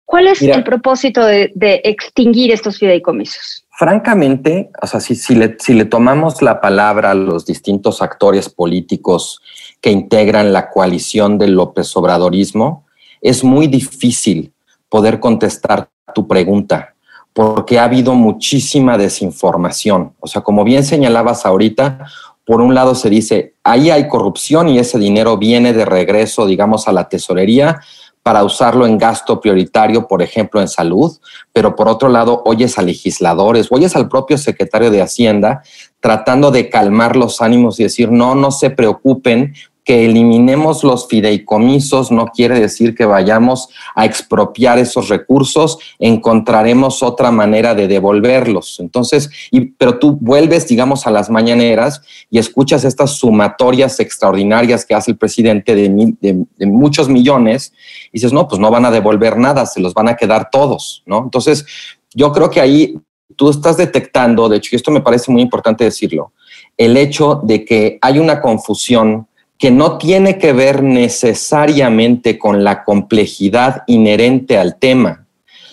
¿Cuál 0.07 0.27
es 0.27 0.41
el 0.41 0.63
propósito 0.63 1.25
de, 1.25 1.51
extinguir 1.83 2.53
estos 2.53 2.79
fideicomisos? 2.79 3.65
Francamente, 3.71 4.69
o 4.81 4.87
sea, 4.87 5.01
si, 5.01 5.15
si, 5.15 5.35
le, 5.35 5.57
si 5.59 5.73
le 5.73 5.83
tomamos 5.83 6.41
la 6.41 6.61
palabra 6.61 7.11
a 7.11 7.13
los 7.13 7.45
distintos 7.45 8.01
actores 8.01 8.47
políticos 8.47 9.41
que 9.81 9.91
integran 9.91 10.53
la 10.53 10.69
coalición 10.69 11.37
del 11.37 11.55
López 11.55 11.95
Obradorismo, 11.97 12.85
es 13.21 13.43
muy 13.43 13.67
difícil 13.67 14.53
poder 14.87 15.19
contestar 15.19 15.89
tu 16.15 16.25
pregunta 16.25 16.95
porque 17.33 17.77
ha 17.77 17.83
habido 17.83 18.15
muchísima 18.15 18.97
desinformación. 18.97 20.13
O 20.21 20.27
sea, 20.27 20.41
como 20.41 20.63
bien 20.63 20.85
señalabas 20.85 21.45
ahorita, 21.45 22.07
por 22.45 22.61
un 22.61 22.73
lado 22.73 22.95
se 22.95 23.09
dice, 23.09 23.55
ahí 23.61 23.89
hay 23.89 24.07
corrupción 24.07 24.69
y 24.69 24.79
ese 24.79 24.97
dinero 24.97 25.37
viene 25.37 25.73
de 25.73 25.83
regreso, 25.83 26.45
digamos, 26.45 26.87
a 26.87 26.93
la 26.93 27.09
tesorería, 27.09 27.81
para 28.27 28.43
usarlo 28.43 28.85
en 28.85 28.97
gasto 28.97 29.39
prioritario, 29.39 30.05
por 30.05 30.21
ejemplo, 30.21 30.59
en 30.59 30.67
salud, 30.67 31.17
pero 31.53 31.77
por 31.77 31.87
otro 31.87 32.09
lado, 32.09 32.43
oyes 32.43 32.77
a 32.77 32.81
legisladores, 32.81 33.67
oyes 33.69 33.95
al 33.95 34.09
propio 34.09 34.37
secretario 34.37 34.91
de 34.91 35.01
Hacienda 35.01 35.61
tratando 36.01 36.51
de 36.51 36.69
calmar 36.69 37.15
los 37.15 37.39
ánimos 37.39 37.79
y 37.79 37.83
decir, 37.83 38.11
no, 38.11 38.35
no 38.35 38.51
se 38.51 38.69
preocupen, 38.69 39.53
que 39.87 40.03
eliminemos 40.03 40.83
los 40.83 41.07
fideicomisos 41.07 42.11
no 42.11 42.25
quiere 42.25 42.59
decir 42.59 42.93
que 42.93 43.05
vayamos 43.05 43.69
a 43.95 44.03
expropiar 44.03 44.77
esos 44.79 45.07
recursos, 45.07 45.79
encontraremos 45.97 47.01
otra 47.01 47.31
manera 47.31 47.73
de 47.73 47.87
devolverlos. 47.87 48.81
Entonces, 48.81 49.29
y, 49.49 49.61
pero 49.61 49.97
tú 49.97 50.17
vuelves, 50.19 50.67
digamos, 50.67 51.07
a 51.07 51.11
las 51.11 51.29
mañaneras 51.29 52.01
y 52.29 52.37
escuchas 52.37 52.83
estas 52.83 53.11
sumatorias 53.11 54.01
extraordinarias 54.01 54.85
que 54.85 54.93
hace 54.93 55.11
el 55.11 55.17
presidente 55.17 55.73
de, 55.73 55.87
de 56.19 56.65
muchos 56.65 57.07
millones 57.07 57.71
y 58.11 58.17
dices, 58.17 58.33
no, 58.33 58.45
pues 58.45 58.59
no 58.59 58.69
van 58.69 58.83
a 58.83 58.91
devolver 58.91 59.37
nada, 59.37 59.65
se 59.65 59.79
los 59.79 59.93
van 59.93 60.09
a 60.09 60.17
quedar 60.17 60.49
todos, 60.51 61.01
¿no? 61.05 61.19
Entonces, 61.23 61.65
yo 62.13 62.33
creo 62.33 62.49
que 62.49 62.59
ahí 62.59 62.99
tú 63.37 63.49
estás 63.49 63.77
detectando, 63.77 64.49
de 64.49 64.57
hecho, 64.57 64.71
y 64.73 64.75
esto 64.75 64.91
me 64.91 64.99
parece 64.99 65.31
muy 65.31 65.41
importante 65.41 65.85
decirlo, 65.85 66.33
el 66.75 66.97
hecho 66.97 67.39
de 67.41 67.63
que 67.63 67.99
hay 68.01 68.19
una 68.19 68.41
confusión 68.41 69.27
que 69.57 69.71
no 69.71 69.97
tiene 69.97 70.37
que 70.37 70.53
ver 70.53 70.83
necesariamente 70.83 72.37
con 72.37 72.63
la 72.63 72.83
complejidad 72.83 73.83
inherente 73.87 74.57
al 74.57 74.77
tema, 74.77 75.25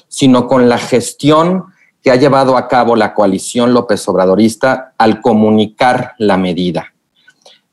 sino 0.08 0.46
con 0.46 0.68
la 0.68 0.78
gestión 0.78 1.64
que 2.02 2.10
ha 2.10 2.16
llevado 2.16 2.56
a 2.56 2.68
cabo 2.68 2.96
la 2.96 3.14
coalición 3.14 3.72
López 3.72 4.06
Obradorista 4.08 4.94
al 4.98 5.20
comunicar 5.20 6.12
la 6.18 6.36
medida. 6.36 6.92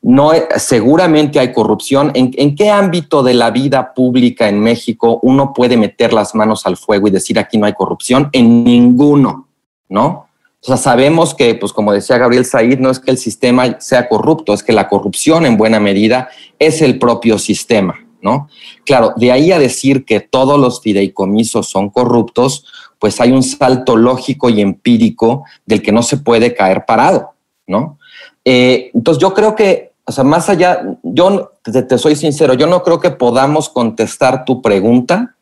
No, 0.00 0.32
seguramente 0.56 1.38
hay 1.38 1.52
corrupción. 1.52 2.10
¿En, 2.14 2.32
¿En, 2.36 2.56
qué 2.56 2.70
ámbito 2.70 3.22
de 3.22 3.34
la 3.34 3.50
vida 3.50 3.94
pública 3.94 4.48
en 4.48 4.58
México 4.58 5.20
uno 5.22 5.52
puede 5.52 5.76
meter 5.76 6.12
las 6.12 6.34
manos 6.34 6.66
al 6.66 6.76
fuego 6.76 7.06
y 7.06 7.12
decir 7.12 7.38
aquí 7.38 7.56
no 7.56 7.66
hay 7.66 7.72
corrupción? 7.72 8.28
En 8.32 8.64
ninguno, 8.64 9.48
¿no? 9.88 10.26
O 10.64 10.66
sea, 10.68 10.76
sabemos 10.76 11.34
que, 11.34 11.56
pues 11.56 11.72
como 11.72 11.92
decía 11.92 12.18
Gabriel 12.18 12.44
Said, 12.44 12.78
no 12.78 12.90
es 12.90 13.00
que 13.00 13.10
el 13.10 13.18
sistema 13.18 13.80
sea 13.80 14.08
corrupto, 14.08 14.54
es 14.54 14.62
que 14.62 14.72
la 14.72 14.88
corrupción 14.88 15.44
en 15.44 15.56
buena 15.56 15.80
medida 15.80 16.28
es 16.60 16.82
el 16.82 17.00
propio 17.00 17.36
sistema, 17.40 18.06
¿no? 18.20 18.48
Claro, 18.84 19.12
de 19.16 19.32
ahí 19.32 19.50
a 19.50 19.58
decir 19.58 20.04
que 20.04 20.20
todos 20.20 20.60
los 20.60 20.80
fideicomisos 20.80 21.68
son 21.68 21.90
corruptos, 21.90 22.64
pues 23.00 23.20
hay 23.20 23.32
un 23.32 23.42
salto 23.42 23.96
lógico 23.96 24.50
y 24.50 24.60
empírico 24.60 25.42
del 25.66 25.82
que 25.82 25.90
no 25.90 26.04
se 26.04 26.18
puede 26.18 26.54
caer 26.54 26.84
parado, 26.86 27.32
¿no? 27.66 27.98
Eh, 28.44 28.92
entonces 28.94 29.20
yo 29.20 29.34
creo 29.34 29.56
que, 29.56 29.90
o 30.04 30.12
sea, 30.12 30.22
más 30.22 30.48
allá, 30.48 30.80
yo 31.02 31.50
te, 31.64 31.82
te 31.82 31.98
soy 31.98 32.14
sincero, 32.14 32.54
yo 32.54 32.68
no 32.68 32.84
creo 32.84 33.00
que 33.00 33.10
podamos 33.10 33.68
contestar 33.68 34.44
tu 34.44 34.62
pregunta 34.62 35.34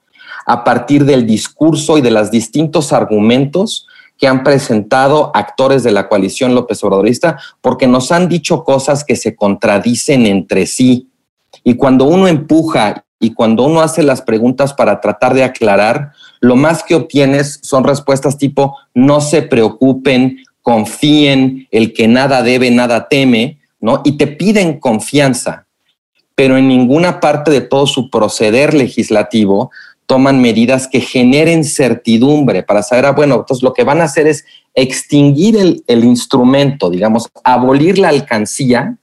a 0.47 0.65
partir 0.65 1.05
del 1.05 1.27
discurso 1.27 1.99
y 1.99 2.01
de 2.01 2.11
los 2.11 2.31
distintos 2.31 2.95
argumentos 2.95 3.87
que 4.21 4.29
han 4.29 4.45
presentado 4.45 5.33
actores 5.35 5.83
de 5.83 5.93
la 5.93 6.07
coalición 6.07 6.55
López 6.55 6.85
Obradorista 6.85 7.41
porque 7.63 7.87
nos 7.87 8.13
han 8.13 8.29
dicho 8.29 8.65
cosas 8.65 9.03
que 9.03 9.17
se 9.17 9.35
contradicen 9.35 10.27
entre 10.27 10.67
sí. 10.67 11.09
Y 11.65 11.75
cuando 11.75 12.05
uno 12.05 12.29
empuja 12.29 13.07
y 13.19 13.33
cuando 13.33 13.65
uno 13.65 13.81
hace 13.81 14.03
las 14.03 14.21
preguntas 14.21 14.75
para 14.75 15.01
tratar 15.01 15.33
de 15.33 15.43
aclarar, 15.43 16.13
lo 16.41 16.55
más 16.55 16.83
que 16.83 16.95
obtienes 16.95 17.61
son 17.63 17.83
respuestas 17.83 18.37
tipo 18.37 18.77
no 18.93 19.23
se 19.23 19.41
preocupen, 19.41 20.45
confíen, 20.61 21.67
el 21.71 21.95
que 21.95 22.07
nada 22.07 22.43
debe, 22.43 22.71
nada 22.71 23.09
teme, 23.09 23.59
¿no? 23.81 24.03
Y 24.05 24.19
te 24.19 24.27
piden 24.27 24.79
confianza, 24.79 25.67
pero 26.35 26.59
en 26.59 26.69
ninguna 26.69 27.21
parte 27.21 27.51
de 27.51 27.63
todo 27.63 27.87
su 27.87 28.11
proceder 28.11 28.75
legislativo 28.75 29.71
toman 30.11 30.43
medidas 30.43 30.89
que 30.89 31.01
generen 31.01 31.63
certidumbre 31.63 32.65
para 32.65 32.83
saber, 32.83 33.07
ah, 33.07 33.13
bueno, 33.13 33.37
entonces 33.37 33.63
lo 33.63 33.73
que 33.73 33.85
van 33.85 34.01
a 34.01 34.07
hacer 34.07 34.27
es 34.27 34.45
extinguir 34.75 35.57
el, 35.57 35.85
el 35.87 36.03
instrumento, 36.03 36.91
digamos, 36.91 37.29
abolir 37.45 37.97
la 37.97 38.09
alcancía, 38.09 38.97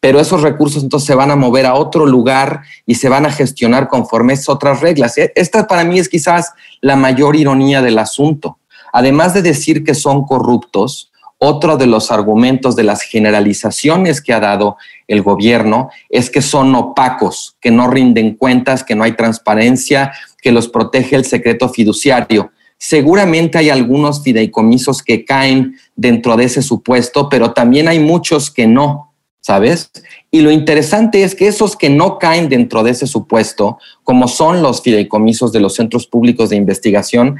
pero 0.00 0.18
esos 0.18 0.40
recursos 0.40 0.82
entonces 0.82 1.06
se 1.06 1.14
van 1.14 1.30
a 1.30 1.36
mover 1.36 1.66
a 1.66 1.74
otro 1.74 2.06
lugar 2.06 2.62
y 2.86 2.94
se 2.94 3.10
van 3.10 3.26
a 3.26 3.30
gestionar 3.30 3.86
conforme 3.88 4.32
esas 4.32 4.48
otras 4.48 4.80
reglas. 4.80 5.18
E, 5.18 5.30
esta 5.36 5.66
para 5.66 5.84
mí 5.84 5.98
es 5.98 6.08
quizás 6.08 6.54
la 6.80 6.96
mayor 6.96 7.36
ironía 7.36 7.82
del 7.82 7.98
asunto. 7.98 8.56
Además 8.94 9.34
de 9.34 9.42
decir 9.42 9.84
que 9.84 9.94
son 9.94 10.24
corruptos, 10.24 11.10
otro 11.42 11.78
de 11.78 11.86
los 11.86 12.10
argumentos 12.10 12.76
de 12.76 12.82
las 12.82 13.00
generalizaciones 13.00 14.20
que 14.20 14.34
ha 14.34 14.40
dado 14.40 14.76
el 15.08 15.22
gobierno 15.22 15.88
es 16.10 16.28
que 16.28 16.42
son 16.42 16.74
opacos, 16.74 17.56
que 17.62 17.70
no 17.70 17.88
rinden 17.88 18.34
cuentas, 18.34 18.84
que 18.84 18.94
no 18.94 19.04
hay 19.04 19.12
transparencia, 19.12 20.12
que 20.40 20.52
los 20.52 20.68
protege 20.68 21.16
el 21.16 21.24
secreto 21.24 21.68
fiduciario. 21.68 22.50
Seguramente 22.78 23.58
hay 23.58 23.70
algunos 23.70 24.22
fideicomisos 24.22 25.02
que 25.02 25.24
caen 25.24 25.76
dentro 25.96 26.36
de 26.36 26.44
ese 26.44 26.62
supuesto, 26.62 27.28
pero 27.28 27.52
también 27.52 27.88
hay 27.88 27.98
muchos 27.98 28.50
que 28.50 28.66
no, 28.66 29.12
¿sabes? 29.40 29.90
Y 30.30 30.40
lo 30.40 30.50
interesante 30.50 31.22
es 31.22 31.34
que 31.34 31.48
esos 31.48 31.76
que 31.76 31.90
no 31.90 32.18
caen 32.18 32.48
dentro 32.48 32.82
de 32.82 32.92
ese 32.92 33.06
supuesto, 33.06 33.78
como 34.02 34.28
son 34.28 34.62
los 34.62 34.80
fideicomisos 34.82 35.52
de 35.52 35.60
los 35.60 35.74
centros 35.74 36.06
públicos 36.06 36.50
de 36.50 36.56
investigación, 36.56 37.38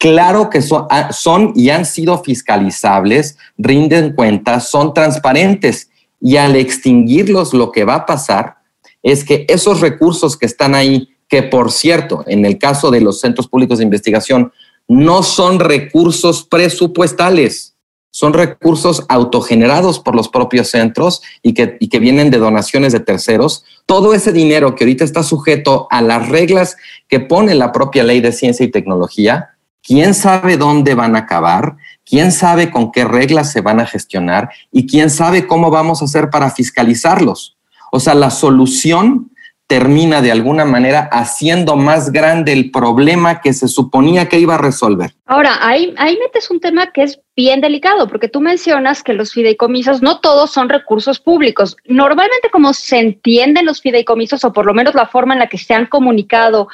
Claro 0.00 0.48
que 0.48 0.60
ah, 0.88 1.12
son, 1.12 1.52
y 1.54 1.68
han 1.68 1.84
sido 1.84 2.24
fiscalizables, 2.24 3.36
rinden 3.58 4.14
cuentas, 4.14 4.70
son 4.70 4.94
transparentes 4.94 5.90
y 6.18 6.38
al 6.38 6.56
extinguirlos 6.56 7.52
lo 7.52 7.70
que 7.70 7.84
va 7.84 7.96
a 7.96 8.06
pasar 8.06 8.56
es 9.02 9.24
que 9.24 9.44
esos 9.46 9.82
recursos 9.82 10.38
que 10.38 10.46
están 10.46 10.74
ahí, 10.74 11.09
que 11.30 11.44
por 11.44 11.70
cierto, 11.70 12.24
en 12.26 12.44
el 12.44 12.58
caso 12.58 12.90
de 12.90 13.00
los 13.00 13.20
centros 13.20 13.46
públicos 13.46 13.78
de 13.78 13.84
investigación, 13.84 14.52
no 14.88 15.22
son 15.22 15.60
recursos 15.60 16.44
presupuestales, 16.44 17.76
son 18.10 18.32
recursos 18.32 19.06
autogenerados 19.08 20.00
por 20.00 20.16
los 20.16 20.28
propios 20.28 20.68
centros 20.68 21.22
y 21.40 21.54
que, 21.54 21.98
vienen 22.00 22.32
de 22.32 22.38
donaciones 22.38 22.92
de 22.92 22.98
terceros. 22.98 23.64
Todo 23.86 24.12
ese 24.12 24.32
dinero 24.32 24.74
que 24.74 24.82
ahorita 24.82 25.04
está 25.04 25.22
sujeto 25.22 25.86
a 25.90 26.02
las 26.02 26.28
reglas 26.28 26.76
que 27.06 27.20
pone 27.20 27.54
la 27.54 27.70
propia 27.70 28.02
ley 28.02 28.20
de 28.20 28.32
ciencia 28.32 28.66
y 28.66 28.70
tecnología, 28.72 29.50
quién 29.84 30.14
sabe 30.14 30.56
dónde 30.56 30.96
van 30.96 31.14
a 31.14 31.20
acabar, 31.20 31.76
quién 32.04 32.32
sabe 32.32 32.72
con 32.72 32.90
qué 32.90 33.04
reglas 33.04 33.52
se 33.52 33.60
van 33.60 33.78
a 33.78 33.86
gestionar 33.86 34.50
y 34.72 34.88
quién 34.88 35.10
sabe 35.10 35.46
cómo 35.46 35.70
vamos 35.70 36.02
a 36.02 36.06
hacer 36.06 36.28
para 36.28 36.50
fiscalizarlos. 36.50 37.56
O 37.92 38.00
sea, 38.00 38.14
la 38.14 38.30
solución 38.30 39.30
termina 39.70 40.20
de 40.20 40.32
alguna 40.32 40.64
manera 40.64 41.08
haciendo 41.12 41.76
más 41.76 42.10
grande 42.10 42.52
el 42.52 42.72
problema 42.72 43.40
que 43.40 43.52
se 43.52 43.68
suponía 43.68 44.28
que 44.28 44.40
iba 44.40 44.56
a 44.56 44.58
resolver. 44.58 45.12
Ahora, 45.26 45.58
ahí, 45.60 45.94
ahí 45.96 46.18
metes 46.18 46.50
un 46.50 46.58
tema 46.58 46.90
que 46.90 47.04
es 47.04 47.20
bien 47.36 47.60
delicado, 47.60 48.08
porque 48.08 48.26
tú 48.26 48.40
mencionas 48.40 49.04
que 49.04 49.12
los 49.12 49.32
fideicomisos 49.32 50.02
no 50.02 50.18
todos 50.18 50.50
son 50.50 50.68
recursos 50.68 51.20
públicos. 51.20 51.76
Normalmente 51.84 52.50
como 52.50 52.72
se 52.72 52.98
entienden 52.98 53.64
los 53.64 53.80
fideicomisos, 53.80 54.42
o 54.42 54.52
por 54.52 54.66
lo 54.66 54.74
menos 54.74 54.96
la 54.96 55.06
forma 55.06 55.34
en 55.34 55.38
la 55.38 55.46
que 55.46 55.56
se 55.56 55.72
han 55.72 55.86
comunicado 55.86 56.66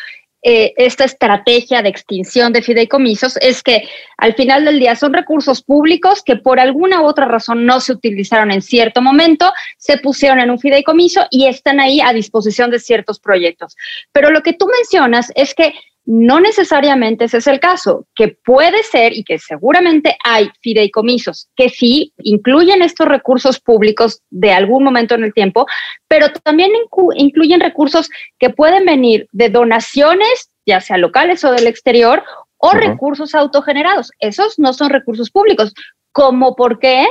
eh, 0.49 0.75
esta 0.77 1.03
estrategia 1.03 1.83
de 1.83 1.89
extinción 1.89 2.53
de 2.53 2.63
fideicomisos 2.63 3.37
es 3.39 3.65
que 3.65 3.89
al 4.17 4.33
final 4.35 4.65
del 4.65 4.79
día 4.79 4.95
son 4.95 5.13
recursos 5.13 5.61
públicos 5.61 6.23
que 6.23 6.37
por 6.37 6.61
alguna 6.61 7.03
u 7.03 7.07
otra 7.07 7.27
razón 7.27 7.67
no 7.67 7.81
se 7.81 7.93
utilizaron 7.93 8.53
en 8.53 8.63
cierto 8.63 9.03
momento, 9.03 9.53
se 9.77 9.99
pusieron 9.99 10.39
en 10.39 10.53
un 10.53 10.61
fideicomiso 10.61 11.27
y 11.33 11.49
están 11.49 11.81
ahí 11.81 12.01
a 12.01 12.13
disposición 12.13 12.71
de 12.71 12.79
ciertos 12.79 13.19
proyectos. 13.19 13.75
Pero 14.13 14.31
lo 14.31 14.43
que 14.43 14.53
tú 14.53 14.69
mencionas 14.69 15.33
es 15.35 15.53
que 15.53 15.75
no 16.07 16.41
necesariamente 16.41 17.25
ese 17.25 17.39
es 17.39 17.47
el 17.49 17.59
caso, 17.59 18.07
que 18.15 18.29
puede 18.29 18.83
ser 18.85 19.13
y 19.13 19.25
que 19.25 19.39
seguramente 19.39 20.17
hay 20.25 20.51
fideicomisos 20.61 21.49
que 21.57 21.69
sí 21.69 22.13
incluyen 22.19 22.81
estos 22.81 23.09
recursos 23.09 23.61
públicos 23.61 24.23
de 24.31 24.53
algún 24.53 24.85
momento 24.85 25.17
en 25.17 25.25
el 25.25 25.35
tiempo, 25.35 25.67
pero 26.09 26.29
también 26.45 26.71
incluyen 27.17 27.61
recursos 27.61 28.09
que 28.39 28.51
pueden 28.51 28.85
venir 28.85 29.29
de 29.33 29.49
donaciones, 29.49 30.51
ya 30.65 30.81
sea 30.81 30.97
locales 30.97 31.45
o 31.45 31.51
del 31.51 31.67
exterior, 31.67 32.23
o 32.59 32.71
recursos 32.71 33.35
autogenerados. 33.35 34.11
Esos 34.21 34.59
no 34.59 34.73
son 34.73 34.91
recursos 34.91 35.31
públicos. 35.31 35.75
¿Cómo 36.13 36.55
por 36.57 36.79
qué? 36.79 37.07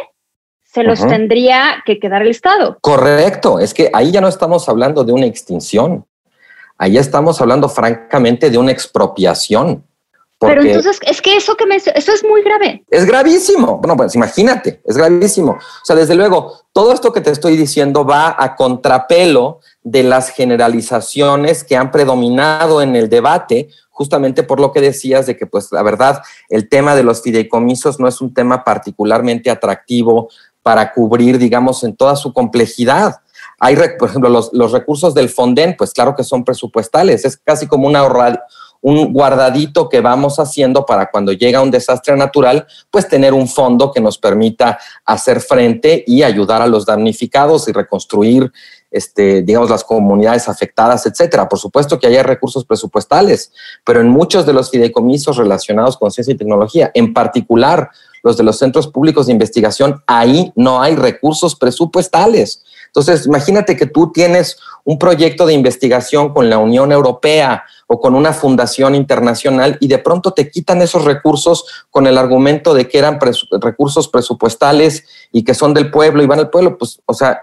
se 0.76 0.84
los 0.84 1.00
tendría 1.08 1.82
que 1.86 2.00
quedar 2.00 2.22
el 2.22 2.28
Estado. 2.28 2.78
Correcto, 2.82 3.60
es 3.60 3.74
que 3.74 3.90
ahí 3.94 4.12
ya 4.12 4.20
no 4.20 4.28
estamos 4.28 4.68
hablando 4.68 5.06
de 5.06 5.14
una 5.14 5.26
extinción, 5.26 6.06
Ahí 6.78 6.98
estamos 6.98 7.40
hablando 7.42 7.70
francamente 7.70 8.50
de 8.50 8.58
una 8.58 8.72
expropiación. 8.72 9.84
Pero 10.38 10.62
entonces 10.62 11.00
es 11.02 11.22
que 11.22 11.38
eso 11.38 11.56
que 11.56 11.66
me 11.66 11.78
eso 11.78 12.12
es 12.12 12.24
muy 12.24 12.44
grave. 12.44 12.84
Es 12.90 13.06
gravísimo. 13.06 13.78
Bueno, 13.78 13.96
pues 13.96 14.16
imagínate, 14.16 14.82
es 14.84 14.98
gravísimo. 14.98 15.54
O 15.54 15.86
sea, 15.86 15.96
desde 15.96 16.14
luego, 16.14 16.60
todo 16.74 16.92
esto 16.92 17.14
que 17.14 17.22
te 17.22 17.32
estoy 17.32 17.56
diciendo 17.56 18.06
va 18.06 18.36
a 18.38 18.56
contrapelo 18.56 19.62
de 19.82 20.04
las 20.04 20.30
generalizaciones 20.30 21.64
que 21.64 21.78
han 21.78 21.90
predominado 21.90 22.82
en 22.82 22.96
el 22.98 23.10
debate, 23.10 23.70
justamente 23.90 24.44
por 24.44 24.60
lo 24.60 24.74
que 24.74 24.82
decías 24.82 25.26
de 25.26 25.38
que, 25.38 25.48
pues, 25.48 25.72
la 25.72 25.84
verdad, 25.84 26.22
el 26.50 26.68
tema 26.68 26.96
de 26.96 27.04
los 27.04 27.22
fideicomisos 27.22 28.00
no 28.00 28.08
es 28.08 28.20
un 28.20 28.34
tema 28.34 28.64
particularmente 28.66 29.50
atractivo 29.50 30.30
para 30.62 30.92
cubrir, 30.92 31.38
digamos, 31.38 31.84
en 31.86 31.96
toda 31.96 32.18
su 32.18 32.34
complejidad 32.34 33.22
hay, 33.60 33.76
por 33.98 34.10
ejemplo, 34.10 34.30
los, 34.30 34.52
los, 34.54 34.72
recursos 34.72 35.14
del 35.14 35.30
Fonden, 35.30 35.76
pues 35.78 35.94
claro 35.94 36.16
que 36.16 36.24
son 36.24 36.44
presupuestales, 36.44 37.26
es 37.26 37.38
casi 37.38 37.68
como 37.68 37.88
un 37.88 39.14
guardadito 39.14 39.90
que 39.90 40.02
vamos 40.02 40.38
haciendo 40.40 40.86
para 40.86 41.10
cuando 41.10 41.32
llega 41.32 41.62
un 41.62 41.72
desastre 41.72 42.16
natural, 42.16 42.68
pues 42.92 43.08
tener 43.08 43.34
un 43.34 43.48
fondo 43.48 43.92
que 43.92 44.02
nos 44.02 44.18
permita 44.18 44.78
hacer 45.06 45.40
frente 45.40 46.04
y 46.06 46.24
ayudar 46.24 46.62
a 46.62 46.68
los 46.68 46.86
damnificados 46.86 47.68
y 47.68 47.72
reconstruir, 47.72 48.52
este, 48.92 49.42
digamos, 49.42 49.70
las 49.70 49.84
comunidades 49.84 50.48
afectadas, 50.50 51.06
etcétera. 51.06 51.48
Por 51.48 51.60
supuesto 51.60 51.98
que 51.98 52.08
hay 52.08 52.22
recursos 52.22 52.66
presupuestales, 52.66 53.52
pero 53.84 54.02
en 54.02 54.10
muchos 54.10 54.46
de 54.46 54.54
los 54.54 54.70
fideicomisos 54.70 55.38
relacionados 55.38 55.98
con 55.98 56.12
ciencia 56.12 56.34
y 56.34 56.38
tecnología, 56.38 56.92
en 56.94 57.14
particular 57.14 57.90
los 58.22 58.38
de 58.38 58.44
los 58.44 58.58
centros 58.58 58.88
públicos 58.88 59.28
de 59.28 59.34
investigación, 59.34 60.04
ahí 60.08 60.52
no 60.56 60.82
hay 60.82 60.96
recursos 60.96 61.56
presupuestales. 61.56 62.64
Entonces, 62.96 63.26
imagínate 63.26 63.76
que 63.76 63.88
tú 63.88 64.14
tienes 64.14 64.58
un 64.86 64.98
proyecto 64.98 65.46
de 65.46 65.54
investigación 65.54 66.34
con 66.34 66.50
la 66.50 66.60
Unión 66.60 66.94
Europea 66.94 67.66
o 67.88 68.00
con 68.00 68.16
una 68.16 68.32
fundación 68.32 68.96
internacional 68.96 69.78
y 69.82 69.88
de 69.88 69.98
pronto 69.98 70.32
te 70.32 70.50
quitan 70.50 70.82
esos 70.82 71.04
recursos 71.04 71.66
con 71.90 72.08
el 72.08 72.18
argumento 72.18 72.74
de 72.74 72.88
que 72.88 72.98
eran 72.98 73.20
recursos 73.60 74.08
presupuestales 74.08 75.04
y 75.34 75.44
que 75.44 75.54
son 75.54 75.74
del 75.74 75.92
pueblo 75.92 76.24
y 76.24 76.28
van 76.28 76.40
al 76.40 76.50
pueblo, 76.50 76.78
pues, 76.78 77.02
o 77.06 77.14
sea, 77.14 77.42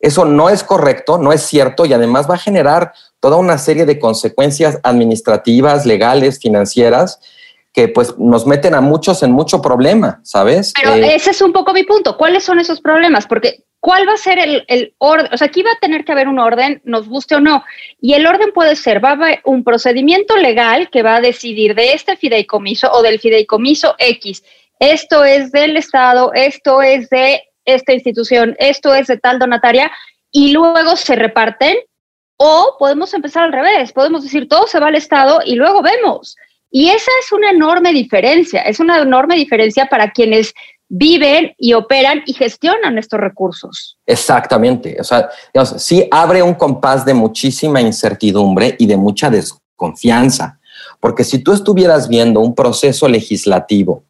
eso 0.00 0.24
no 0.24 0.50
es 0.50 0.64
correcto, 0.64 1.16
no 1.16 1.32
es 1.32 1.42
cierto 1.42 1.86
y 1.86 1.92
además 1.92 2.28
va 2.28 2.34
a 2.34 2.38
generar 2.38 2.92
toda 3.20 3.36
una 3.36 3.56
serie 3.56 3.86
de 3.86 4.00
consecuencias 4.00 4.80
administrativas, 4.82 5.86
legales, 5.86 6.40
financieras 6.40 7.20
que 7.78 7.86
pues 7.86 8.18
nos 8.18 8.44
meten 8.44 8.74
a 8.74 8.80
muchos 8.80 9.22
en 9.22 9.30
mucho 9.30 9.62
problema, 9.62 10.18
¿sabes? 10.24 10.72
Pero 10.74 10.94
eh, 10.94 11.14
ese 11.14 11.30
es 11.30 11.40
un 11.40 11.52
poco 11.52 11.72
mi 11.72 11.84
punto. 11.84 12.16
¿Cuáles 12.16 12.42
son 12.42 12.58
esos 12.58 12.80
problemas? 12.80 13.28
Porque 13.28 13.66
¿cuál 13.78 14.08
va 14.08 14.14
a 14.14 14.16
ser 14.16 14.40
el, 14.40 14.94
orden? 14.98 15.32
O 15.32 15.36
sea, 15.36 15.46
aquí 15.46 15.62
va 15.62 15.70
a 15.70 15.78
tener 15.80 16.04
que 16.04 16.10
haber 16.10 16.26
un 16.26 16.40
orden, 16.40 16.82
nos 16.82 17.08
guste 17.08 17.36
o 17.36 17.40
no. 17.40 17.62
Y 18.00 18.14
el 18.14 18.26
orden 18.26 18.50
puede 18.52 18.74
ser, 18.74 19.04
va 19.04 19.10
a 19.10 19.12
haber 19.12 19.42
un 19.44 19.62
procedimiento 19.62 20.36
legal 20.36 20.90
que 20.90 21.04
va 21.04 21.14
a 21.14 21.20
decidir 21.20 21.76
de 21.76 21.92
este 21.92 22.16
fideicomiso 22.16 22.90
o 22.90 23.00
del 23.00 23.20
fideicomiso 23.20 23.94
X. 24.00 24.42
Esto 24.80 25.22
es 25.24 25.52
del 25.52 25.76
Estado, 25.76 26.32
esto 26.34 26.82
es 26.82 27.08
de 27.10 27.44
esta 27.64 27.92
institución, 27.92 28.56
esto 28.58 28.92
es 28.92 29.06
de 29.06 29.18
tal 29.18 29.38
donataria, 29.38 29.88
y 30.32 30.50
luego 30.50 30.96
se 30.96 31.14
reparten. 31.14 31.76
O 32.40 32.74
podemos 32.76 33.14
empezar 33.14 33.44
al 33.44 33.52
revés, 33.52 33.92
podemos 33.92 34.24
decir 34.24 34.48
todo 34.48 34.66
se 34.66 34.80
va 34.80 34.88
al 34.88 34.96
Estado 34.96 35.42
y 35.44 35.54
luego 35.54 35.80
vemos. 35.80 36.36
Y 36.70 36.88
esa 36.88 37.10
es 37.22 37.32
una 37.32 37.50
enorme 37.50 37.92
diferencia, 37.92 38.60
es 38.62 38.78
una 38.80 39.00
enorme 39.00 39.36
diferencia 39.36 39.86
para 39.86 40.10
quienes 40.10 40.54
viven 40.88 41.54
y 41.58 41.74
operan 41.74 42.22
y 42.26 42.32
gestionan 42.32 42.98
estos 42.98 43.20
recursos. 43.20 43.98
Exactamente. 44.06 44.96
O 45.00 45.04
sea, 45.04 45.28
sí 45.76 46.06
abre 46.10 46.42
un 46.42 46.54
compás 46.54 47.04
de 47.04 47.14
muchísima 47.14 47.80
incertidumbre 47.80 48.74
y 48.78 48.86
de 48.86 48.96
mucha 48.96 49.30
desconfianza. 49.30 50.58
Porque 51.00 51.24
si 51.24 51.38
tú 51.38 51.52
estuvieras 51.52 52.08
viendo 52.08 52.40
un 52.40 52.54
proceso 52.54 53.08
legislativo 53.08 54.04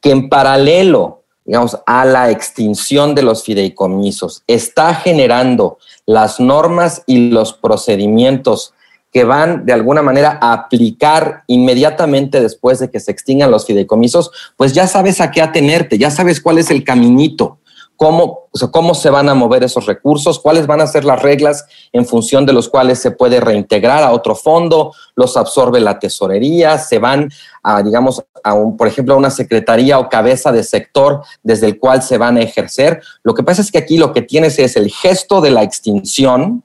que 0.00 0.10
en 0.10 0.28
paralelo, 0.28 1.24
digamos, 1.44 1.78
a 1.86 2.04
la 2.04 2.30
extinción 2.30 3.14
de 3.14 3.22
los 3.22 3.42
fideicomisos 3.42 4.44
está 4.46 4.94
generando 4.94 5.78
las 6.06 6.38
normas 6.40 7.02
y 7.06 7.30
los 7.30 7.52
procedimientos 7.54 8.74
que 9.12 9.24
van 9.24 9.64
de 9.64 9.72
alguna 9.72 10.02
manera 10.02 10.38
a 10.40 10.52
aplicar 10.52 11.44
inmediatamente 11.46 12.40
después 12.40 12.78
de 12.78 12.90
que 12.90 13.00
se 13.00 13.10
extingan 13.10 13.50
los 13.50 13.66
fideicomisos, 13.66 14.30
pues 14.56 14.72
ya 14.72 14.86
sabes 14.86 15.20
a 15.20 15.30
qué 15.30 15.40
atenerte, 15.40 15.98
ya 15.98 16.10
sabes 16.10 16.40
cuál 16.40 16.58
es 16.58 16.70
el 16.70 16.84
caminito, 16.84 17.58
cómo, 17.98 18.48
cómo 18.70 18.94
se 18.94 19.10
van 19.10 19.28
a 19.28 19.34
mover 19.34 19.64
esos 19.64 19.86
recursos, 19.86 20.38
cuáles 20.38 20.68
van 20.68 20.80
a 20.80 20.86
ser 20.86 21.04
las 21.04 21.20
reglas 21.20 21.66
en 21.92 22.06
función 22.06 22.46
de 22.46 22.52
los 22.52 22.68
cuales 22.68 23.00
se 23.00 23.10
puede 23.10 23.40
reintegrar 23.40 24.04
a 24.04 24.12
otro 24.12 24.36
fondo, 24.36 24.94
los 25.16 25.36
absorbe 25.36 25.80
la 25.80 25.98
tesorería, 25.98 26.78
se 26.78 27.00
van 27.00 27.28
a, 27.64 27.82
digamos, 27.82 28.22
a 28.44 28.54
un, 28.54 28.76
por 28.76 28.86
ejemplo, 28.86 29.14
a 29.14 29.18
una 29.18 29.30
secretaría 29.30 29.98
o 29.98 30.08
cabeza 30.08 30.52
de 30.52 30.62
sector 30.62 31.24
desde 31.42 31.66
el 31.66 31.78
cual 31.80 32.02
se 32.02 32.18
van 32.18 32.36
a 32.36 32.42
ejercer. 32.42 33.02
Lo 33.24 33.34
que 33.34 33.42
pasa 33.42 33.62
es 33.62 33.72
que 33.72 33.78
aquí 33.78 33.98
lo 33.98 34.12
que 34.12 34.22
tienes 34.22 34.60
es 34.60 34.76
el 34.76 34.90
gesto 34.92 35.40
de 35.40 35.50
la 35.50 35.64
extinción, 35.64 36.62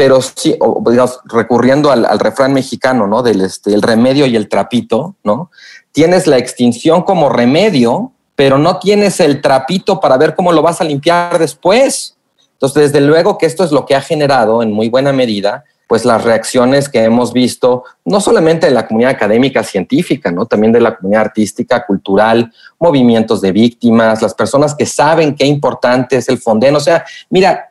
pero 0.00 0.22
sí, 0.22 0.56
digamos, 0.86 1.20
recurriendo 1.26 1.90
al, 1.90 2.18
refrán 2.18 2.54
mexicano, 2.54 3.06
¿no? 3.06 3.22
Del 3.22 3.42
este, 3.42 3.74
el 3.74 3.82
remedio 3.82 4.24
y 4.24 4.34
el 4.34 4.48
trapito, 4.48 5.16
¿no? 5.24 5.50
Tienes 5.92 6.26
la 6.26 6.38
extinción 6.38 7.02
como 7.02 7.28
remedio, 7.28 8.10
pero 8.34 8.56
no 8.56 8.78
tienes 8.78 9.20
el 9.20 9.42
trapito 9.42 10.00
para 10.00 10.16
ver 10.16 10.34
cómo 10.34 10.52
lo 10.52 10.62
vas 10.62 10.80
a 10.80 10.84
limpiar 10.84 11.38
después. 11.38 12.16
Entonces, 12.52 12.94
desde 12.94 13.06
luego 13.06 13.36
que 13.36 13.44
esto 13.44 13.62
es 13.62 13.72
lo 13.72 13.84
que 13.84 13.94
ha 13.94 14.00
generado 14.00 14.62
en 14.62 14.72
muy 14.72 14.88
buena 14.88 15.12
medida 15.12 15.64
pues 15.86 16.04
las 16.04 16.22
reacciones 16.22 16.88
que 16.88 17.02
hemos 17.02 17.32
visto, 17.32 17.82
no 18.04 18.20
solamente 18.20 18.68
de 18.68 18.72
la 18.72 18.86
comunidad 18.86 19.10
académica 19.10 19.64
científica, 19.64 20.30
¿no? 20.30 20.46
también 20.46 20.72
de 20.72 20.80
la 20.80 20.96
comunidad 20.96 21.22
artística, 21.22 21.84
cultural, 21.84 22.52
movimientos 22.78 23.40
de 23.40 23.50
víctimas, 23.50 24.22
las 24.22 24.32
personas 24.32 24.76
que 24.76 24.86
saben 24.86 25.34
qué 25.34 25.44
importante 25.44 26.16
es 26.16 26.28
el 26.28 26.38
Fonden. 26.38 26.76
O 26.76 26.80
sea, 26.80 27.04
mira, 27.28 27.69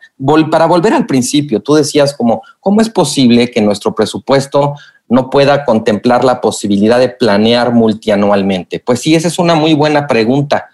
para 0.51 0.65
volver 0.65 0.93
al 0.93 1.05
principio, 1.05 1.62
tú 1.62 1.75
decías 1.75 2.13
como, 2.13 2.41
¿cómo 2.60 2.82
es 2.82 2.89
posible 2.89 3.49
que 3.49 3.62
nuestro 3.62 3.95
presupuesto 3.95 4.75
no 5.08 5.29
pueda 5.29 5.65
contemplar 5.65 6.23
la 6.23 6.41
posibilidad 6.41 6.99
de 6.99 7.10
planear 7.10 7.73
multianualmente? 7.73 8.79
Pues 8.79 8.99
sí, 8.99 9.15
esa 9.15 9.27
es 9.27 9.39
una 9.39 9.55
muy 9.55 9.73
buena 9.73 10.08
pregunta. 10.08 10.69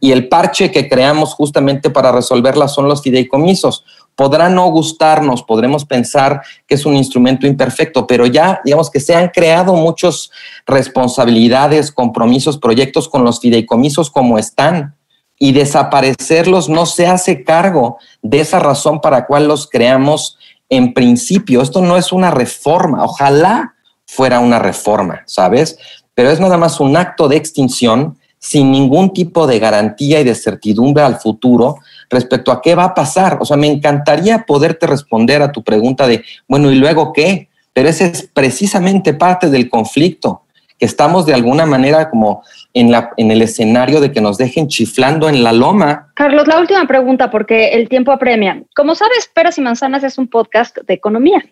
Y 0.00 0.12
el 0.12 0.28
parche 0.28 0.70
que 0.70 0.88
creamos 0.88 1.34
justamente 1.34 1.90
para 1.90 2.12
resolverla 2.12 2.68
son 2.68 2.88
los 2.88 3.02
fideicomisos. 3.02 3.84
Podrá 4.14 4.48
no 4.48 4.68
gustarnos, 4.70 5.42
podremos 5.42 5.84
pensar 5.84 6.42
que 6.66 6.74
es 6.74 6.86
un 6.86 6.94
instrumento 6.94 7.46
imperfecto, 7.46 8.06
pero 8.06 8.26
ya 8.26 8.60
digamos 8.64 8.90
que 8.90 9.00
se 9.00 9.14
han 9.14 9.28
creado 9.28 9.74
muchas 9.74 10.30
responsabilidades, 10.66 11.90
compromisos, 11.92 12.58
proyectos 12.58 13.08
con 13.08 13.24
los 13.24 13.40
fideicomisos 13.40 14.10
como 14.10 14.38
están 14.38 14.97
y 15.38 15.52
desaparecerlos 15.52 16.68
no 16.68 16.86
se 16.86 17.06
hace 17.06 17.44
cargo 17.44 17.98
de 18.22 18.40
esa 18.40 18.58
razón 18.58 19.00
para 19.00 19.26
cual 19.26 19.46
los 19.46 19.68
creamos 19.68 20.36
en 20.68 20.92
principio. 20.92 21.62
Esto 21.62 21.80
no 21.80 21.96
es 21.96 22.12
una 22.12 22.30
reforma, 22.30 23.04
ojalá 23.04 23.74
fuera 24.06 24.40
una 24.40 24.58
reforma, 24.58 25.22
¿sabes? 25.26 25.78
Pero 26.14 26.30
es 26.30 26.40
nada 26.40 26.56
más 26.56 26.80
un 26.80 26.96
acto 26.96 27.28
de 27.28 27.36
extinción 27.36 28.18
sin 28.38 28.70
ningún 28.70 29.12
tipo 29.12 29.46
de 29.46 29.58
garantía 29.58 30.20
y 30.20 30.24
de 30.24 30.34
certidumbre 30.34 31.02
al 31.02 31.18
futuro 31.18 31.76
respecto 32.08 32.52
a 32.52 32.62
qué 32.62 32.74
va 32.74 32.84
a 32.84 32.94
pasar. 32.94 33.38
O 33.40 33.44
sea, 33.44 33.56
me 33.56 33.66
encantaría 33.66 34.44
poderte 34.46 34.86
responder 34.86 35.42
a 35.42 35.52
tu 35.52 35.62
pregunta 35.62 36.06
de, 36.06 36.24
bueno, 36.46 36.70
¿y 36.70 36.76
luego 36.76 37.12
qué? 37.12 37.48
Pero 37.72 37.88
ese 37.88 38.06
es 38.06 38.28
precisamente 38.32 39.14
parte 39.14 39.50
del 39.50 39.68
conflicto 39.68 40.42
que 40.78 40.86
estamos 40.86 41.26
de 41.26 41.34
alguna 41.34 41.66
manera 41.66 42.08
como 42.08 42.42
en, 42.72 42.90
la, 42.90 43.10
en 43.16 43.30
el 43.30 43.42
escenario 43.42 44.00
de 44.00 44.12
que 44.12 44.20
nos 44.20 44.38
dejen 44.38 44.68
chiflando 44.68 45.28
en 45.28 45.42
la 45.42 45.52
loma. 45.52 46.12
Carlos, 46.14 46.46
la 46.46 46.60
última 46.60 46.86
pregunta, 46.86 47.30
porque 47.30 47.70
el 47.70 47.88
tiempo 47.88 48.12
apremia. 48.12 48.62
Como 48.74 48.94
sabes, 48.94 49.30
Peras 49.34 49.58
y 49.58 49.60
Manzanas 49.60 50.04
es 50.04 50.18
un 50.18 50.28
podcast 50.28 50.78
de 50.78 50.94
economía. 50.94 51.44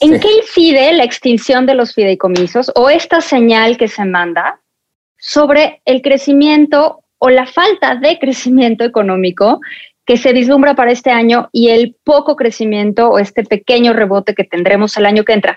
¿En 0.00 0.18
qué 0.18 0.28
incide 0.40 0.92
la 0.92 1.04
extinción 1.04 1.66
de 1.66 1.74
los 1.74 1.94
fideicomisos 1.94 2.72
o 2.74 2.90
esta 2.90 3.20
señal 3.20 3.76
que 3.76 3.88
se 3.88 4.04
manda 4.04 4.60
sobre 5.18 5.80
el 5.84 6.02
crecimiento 6.02 7.04
o 7.18 7.30
la 7.30 7.46
falta 7.46 7.94
de 7.94 8.18
crecimiento 8.18 8.84
económico 8.84 9.60
que 10.04 10.16
se 10.16 10.32
vislumbra 10.32 10.74
para 10.74 10.92
este 10.92 11.10
año 11.10 11.48
y 11.52 11.68
el 11.68 11.96
poco 12.04 12.36
crecimiento 12.36 13.08
o 13.08 13.18
este 13.18 13.44
pequeño 13.44 13.92
rebote 13.92 14.34
que 14.34 14.44
tendremos 14.44 14.96
el 14.96 15.06
año 15.06 15.24
que 15.24 15.32
entra. 15.32 15.56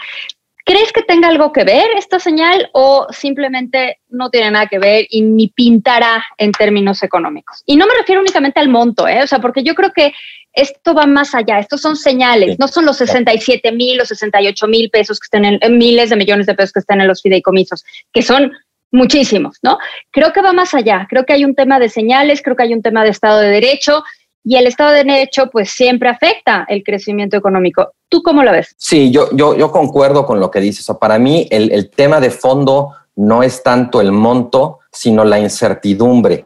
¿Crees 0.67 0.91
que 0.91 1.01
tenga 1.01 1.29
algo 1.29 1.53
que 1.53 1.63
ver 1.63 1.87
esta 1.95 2.19
señal 2.19 2.69
o 2.73 3.07
simplemente 3.09 4.01
no 4.09 4.29
tiene 4.29 4.51
nada 4.51 4.67
que 4.67 4.79
ver 4.79 5.07
y 5.09 5.21
ni 5.21 5.47
pintará 5.47 6.25
en 6.37 6.51
términos 6.51 7.01
económicos? 7.03 7.63
Y 7.65 7.77
no 7.77 7.87
me 7.87 7.95
refiero 7.95 8.19
únicamente 8.19 8.59
al 8.59 8.67
monto, 8.67 9.07
¿eh? 9.07 9.23
o 9.23 9.27
sea, 9.27 9.39
porque 9.39 9.63
yo 9.63 9.75
creo 9.75 9.93
que 9.93 10.13
esto 10.51 10.93
va 10.93 11.05
más 11.05 11.33
allá, 11.33 11.59
estos 11.59 11.79
son 11.79 11.95
señales, 11.95 12.59
no 12.59 12.67
son 12.67 12.85
los 12.85 12.97
67 12.97 13.71
mil 13.71 14.01
o 14.01 14.05
68 14.05 14.67
mil 14.67 14.89
pesos 14.89 15.21
que 15.21 15.25
estén 15.27 15.45
en, 15.45 15.77
miles 15.77 16.09
de 16.09 16.17
millones 16.17 16.47
de 16.47 16.53
pesos 16.53 16.73
que 16.73 16.79
están 16.79 16.99
en 16.99 17.07
los 17.07 17.21
fideicomisos, 17.21 17.85
que 18.11 18.21
son 18.21 18.51
muchísimos, 18.91 19.59
¿no? 19.61 19.77
Creo 20.11 20.33
que 20.33 20.41
va 20.41 20.51
más 20.51 20.73
allá, 20.73 21.07
creo 21.09 21.25
que 21.25 21.31
hay 21.31 21.45
un 21.45 21.55
tema 21.55 21.79
de 21.79 21.87
señales, 21.87 22.41
creo 22.41 22.57
que 22.57 22.63
hay 22.63 22.73
un 22.73 22.81
tema 22.81 23.05
de 23.05 23.11
Estado 23.11 23.39
de 23.39 23.47
Derecho 23.47 24.03
y 24.47 24.55
el 24.55 24.65
Estado 24.65 24.91
de 24.91 25.03
Derecho 25.03 25.49
pues 25.51 25.71
siempre 25.71 26.07
afecta 26.07 26.65
el 26.69 26.81
crecimiento 26.81 27.35
económico. 27.35 27.91
¿Tú 28.07 28.23
cómo 28.23 28.43
lo 28.43 28.53
ves? 28.53 28.73
Sí, 28.77 29.11
yo, 29.11 29.29
yo, 29.35 29.71
concuerdo 29.73 30.25
con 30.25 30.39
lo 30.39 30.49
que 30.49 30.61
dices. 30.61 30.89
O 30.89 30.97
para 30.97 31.19
mí 31.19 31.49
el, 31.51 31.69
el 31.73 31.89
tema 31.89 32.21
de 32.21 32.29
fondo 32.29 32.93
no 33.17 33.43
es 33.43 33.61
tanto 33.61 33.99
el 33.99 34.13
monto, 34.13 34.79
sino 34.89 35.25
la 35.25 35.37
incertidumbre. 35.37 36.45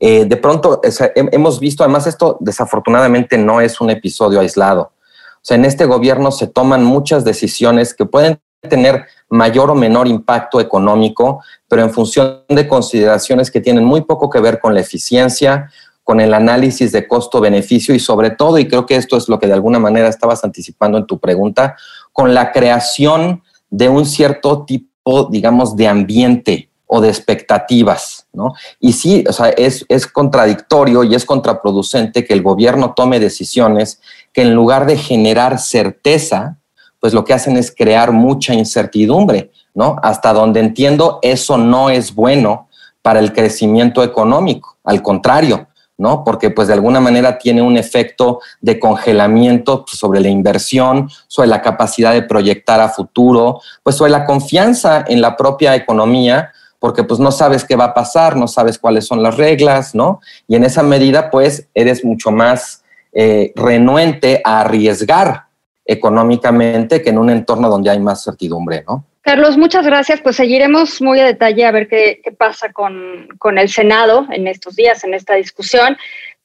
Eh, 0.00 0.24
de 0.24 0.36
pronto 0.38 0.80
hemos 1.14 1.60
visto, 1.60 1.84
además 1.84 2.08
esto 2.08 2.36
desafortunadamente 2.40 3.38
no 3.38 3.60
es 3.60 3.80
un 3.80 3.90
episodio 3.90 4.40
aislado. 4.40 4.92
O 5.36 5.42
sea, 5.42 5.56
en 5.56 5.66
este 5.66 5.84
gobierno 5.84 6.32
se 6.32 6.48
toman 6.48 6.82
muchas 6.82 7.24
decisiones 7.24 7.94
que 7.94 8.06
pueden 8.06 8.40
tener 8.68 9.06
mayor 9.28 9.70
o 9.70 9.74
menor 9.74 10.08
impacto 10.08 10.60
económico, 10.60 11.42
pero 11.68 11.82
en 11.82 11.90
función 11.90 12.42
de 12.48 12.66
consideraciones 12.66 13.50
que 13.50 13.60
tienen 13.60 13.84
muy 13.84 14.00
poco 14.00 14.28
que 14.28 14.40
ver 14.40 14.58
con 14.58 14.74
la 14.74 14.80
eficiencia, 14.80 15.70
con 16.10 16.18
el 16.18 16.34
análisis 16.34 16.90
de 16.90 17.06
costo-beneficio 17.06 17.94
y 17.94 18.00
sobre 18.00 18.30
todo, 18.30 18.58
y 18.58 18.66
creo 18.66 18.84
que 18.84 18.96
esto 18.96 19.16
es 19.16 19.28
lo 19.28 19.38
que 19.38 19.46
de 19.46 19.52
alguna 19.52 19.78
manera 19.78 20.08
estabas 20.08 20.42
anticipando 20.42 20.98
en 20.98 21.06
tu 21.06 21.20
pregunta, 21.20 21.76
con 22.12 22.34
la 22.34 22.50
creación 22.50 23.44
de 23.68 23.88
un 23.88 24.04
cierto 24.04 24.64
tipo, 24.64 25.28
digamos, 25.30 25.76
de 25.76 25.86
ambiente 25.86 26.68
o 26.84 27.00
de 27.00 27.10
expectativas, 27.10 28.26
¿no? 28.32 28.54
Y 28.80 28.94
sí, 28.94 29.22
o 29.28 29.32
sea, 29.32 29.50
es, 29.50 29.86
es 29.88 30.08
contradictorio 30.08 31.04
y 31.04 31.14
es 31.14 31.24
contraproducente 31.24 32.24
que 32.24 32.34
el 32.34 32.42
gobierno 32.42 32.92
tome 32.92 33.20
decisiones 33.20 34.00
que 34.32 34.42
en 34.42 34.52
lugar 34.52 34.86
de 34.86 34.96
generar 34.96 35.60
certeza, 35.60 36.58
pues 36.98 37.14
lo 37.14 37.24
que 37.24 37.34
hacen 37.34 37.56
es 37.56 37.72
crear 37.72 38.10
mucha 38.10 38.52
incertidumbre, 38.52 39.52
¿no? 39.74 39.94
Hasta 40.02 40.32
donde 40.32 40.58
entiendo, 40.58 41.20
eso 41.22 41.56
no 41.56 41.88
es 41.88 42.12
bueno 42.16 42.66
para 43.00 43.20
el 43.20 43.32
crecimiento 43.32 44.02
económico, 44.02 44.76
al 44.82 45.02
contrario, 45.02 45.68
¿no? 46.00 46.24
Porque 46.24 46.50
pues 46.50 46.66
de 46.66 46.74
alguna 46.74 46.98
manera 46.98 47.38
tiene 47.38 47.60
un 47.60 47.76
efecto 47.76 48.40
de 48.60 48.80
congelamiento 48.80 49.84
sobre 49.86 50.20
la 50.20 50.28
inversión, 50.28 51.10
sobre 51.28 51.48
la 51.48 51.60
capacidad 51.60 52.12
de 52.14 52.22
proyectar 52.22 52.80
a 52.80 52.88
futuro, 52.88 53.60
pues 53.82 53.96
sobre 53.96 54.10
la 54.10 54.24
confianza 54.24 55.04
en 55.06 55.20
la 55.20 55.36
propia 55.36 55.76
economía, 55.76 56.52
porque 56.78 57.04
pues 57.04 57.20
no 57.20 57.30
sabes 57.30 57.64
qué 57.64 57.76
va 57.76 57.84
a 57.84 57.94
pasar, 57.94 58.34
no 58.34 58.48
sabes 58.48 58.78
cuáles 58.78 59.06
son 59.06 59.22
las 59.22 59.36
reglas, 59.36 59.94
¿no? 59.94 60.20
Y 60.48 60.56
en 60.56 60.64
esa 60.64 60.82
medida 60.82 61.30
pues 61.30 61.68
eres 61.74 62.02
mucho 62.02 62.30
más 62.30 62.82
eh, 63.12 63.52
renuente 63.54 64.40
a 64.42 64.60
arriesgar 64.60 65.48
económicamente 65.84 67.02
que 67.02 67.10
en 67.10 67.18
un 67.18 67.28
entorno 67.28 67.68
donde 67.68 67.90
hay 67.90 68.00
más 68.00 68.24
certidumbre, 68.24 68.84
¿no? 68.88 69.04
Carlos, 69.22 69.56
muchas 69.58 69.84
gracias. 69.84 70.20
Pues 70.20 70.36
seguiremos 70.36 71.00
muy 71.02 71.20
a 71.20 71.26
detalle 71.26 71.64
a 71.64 71.72
ver 71.72 71.88
qué, 71.88 72.20
qué 72.24 72.32
pasa 72.32 72.72
con, 72.72 73.28
con 73.38 73.58
el 73.58 73.68
Senado 73.68 74.26
en 74.30 74.46
estos 74.46 74.76
días, 74.76 75.04
en 75.04 75.14
esta 75.14 75.34
discusión. 75.34 75.96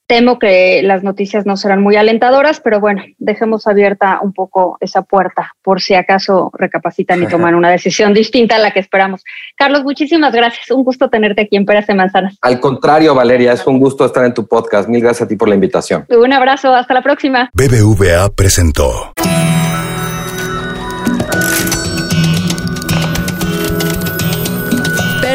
Temo 0.08 0.38
que 0.38 0.82
las 0.84 1.02
noticias 1.02 1.48
no 1.48 1.58
serán 1.58 1.82
muy 1.82 1.96
alentadoras, 1.96 2.60
pero 2.60 2.80
bueno, 2.80 3.04
dejemos 3.18 3.66
abierta 3.66 4.20
un 4.22 4.34
poco 4.34 4.78
esa 4.80 5.02
puerta 5.02 5.54
por 5.64 5.82
si 5.82 5.96
acaso 5.96 6.52
recapacitan 6.54 7.24
y 7.24 7.28
toman 7.28 7.56
una 7.56 7.72
decisión 7.72 8.14
distinta 8.14 8.58
a 8.58 8.60
la 8.60 8.70
que 8.70 8.82
esperamos. 8.82 9.24
Carlos, 9.56 9.84
muchísimas 9.84 10.32
gracias. 10.32 10.70
Un 10.70 10.84
gusto 10.84 11.10
tenerte 11.10 11.42
aquí 11.42 11.56
en 11.56 11.66
Peras 11.66 11.88
de 11.88 11.96
Manzanas. 11.96 12.38
Al 12.42 12.60
contrario, 12.60 13.16
Valeria, 13.16 13.54
es 13.54 13.66
un 13.66 13.80
gusto 13.80 14.06
estar 14.06 14.24
en 14.26 14.36
tu 14.36 14.48
podcast. 14.48 14.88
Mil 14.88 15.02
gracias 15.02 15.24
a 15.24 15.28
ti 15.28 15.38
por 15.38 15.50
la 15.50 15.56
invitación. 15.56 16.06
Un 16.10 16.34
abrazo, 16.34 16.72
hasta 16.72 16.94
la 16.94 17.02
próxima. 17.02 17.50
BBVA 17.54 18.30
presentó. 18.36 19.14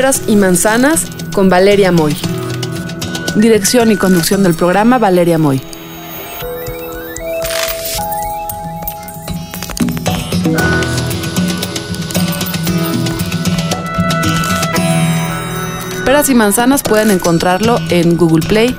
Peras 0.00 0.22
y 0.26 0.34
manzanas 0.34 1.04
con 1.34 1.50
Valeria 1.50 1.92
Moy. 1.92 2.16
Dirección 3.36 3.92
y 3.92 3.98
conducción 3.98 4.42
del 4.42 4.54
programa 4.54 4.96
Valeria 4.96 5.36
Moy. 5.36 5.60
Peras 16.06 16.30
y 16.30 16.34
manzanas 16.34 16.82
pueden 16.82 17.10
encontrarlo 17.10 17.78
en 17.90 18.16
Google 18.16 18.48
Play, 18.48 18.74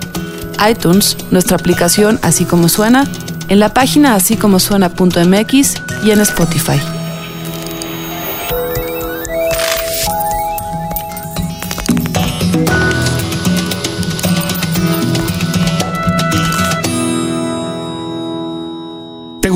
iTunes, 0.67 1.17
nuestra 1.29 1.55
aplicación 1.55 2.17
Así 2.23 2.45
como 2.45 2.67
suena, 2.67 3.07
en 3.47 3.60
la 3.60 3.75
página 3.75 4.15
así 4.15 4.38
como 4.38 4.60
suena.mx 4.60 5.75
y 6.03 6.10
en 6.10 6.19
Spotify. 6.21 6.81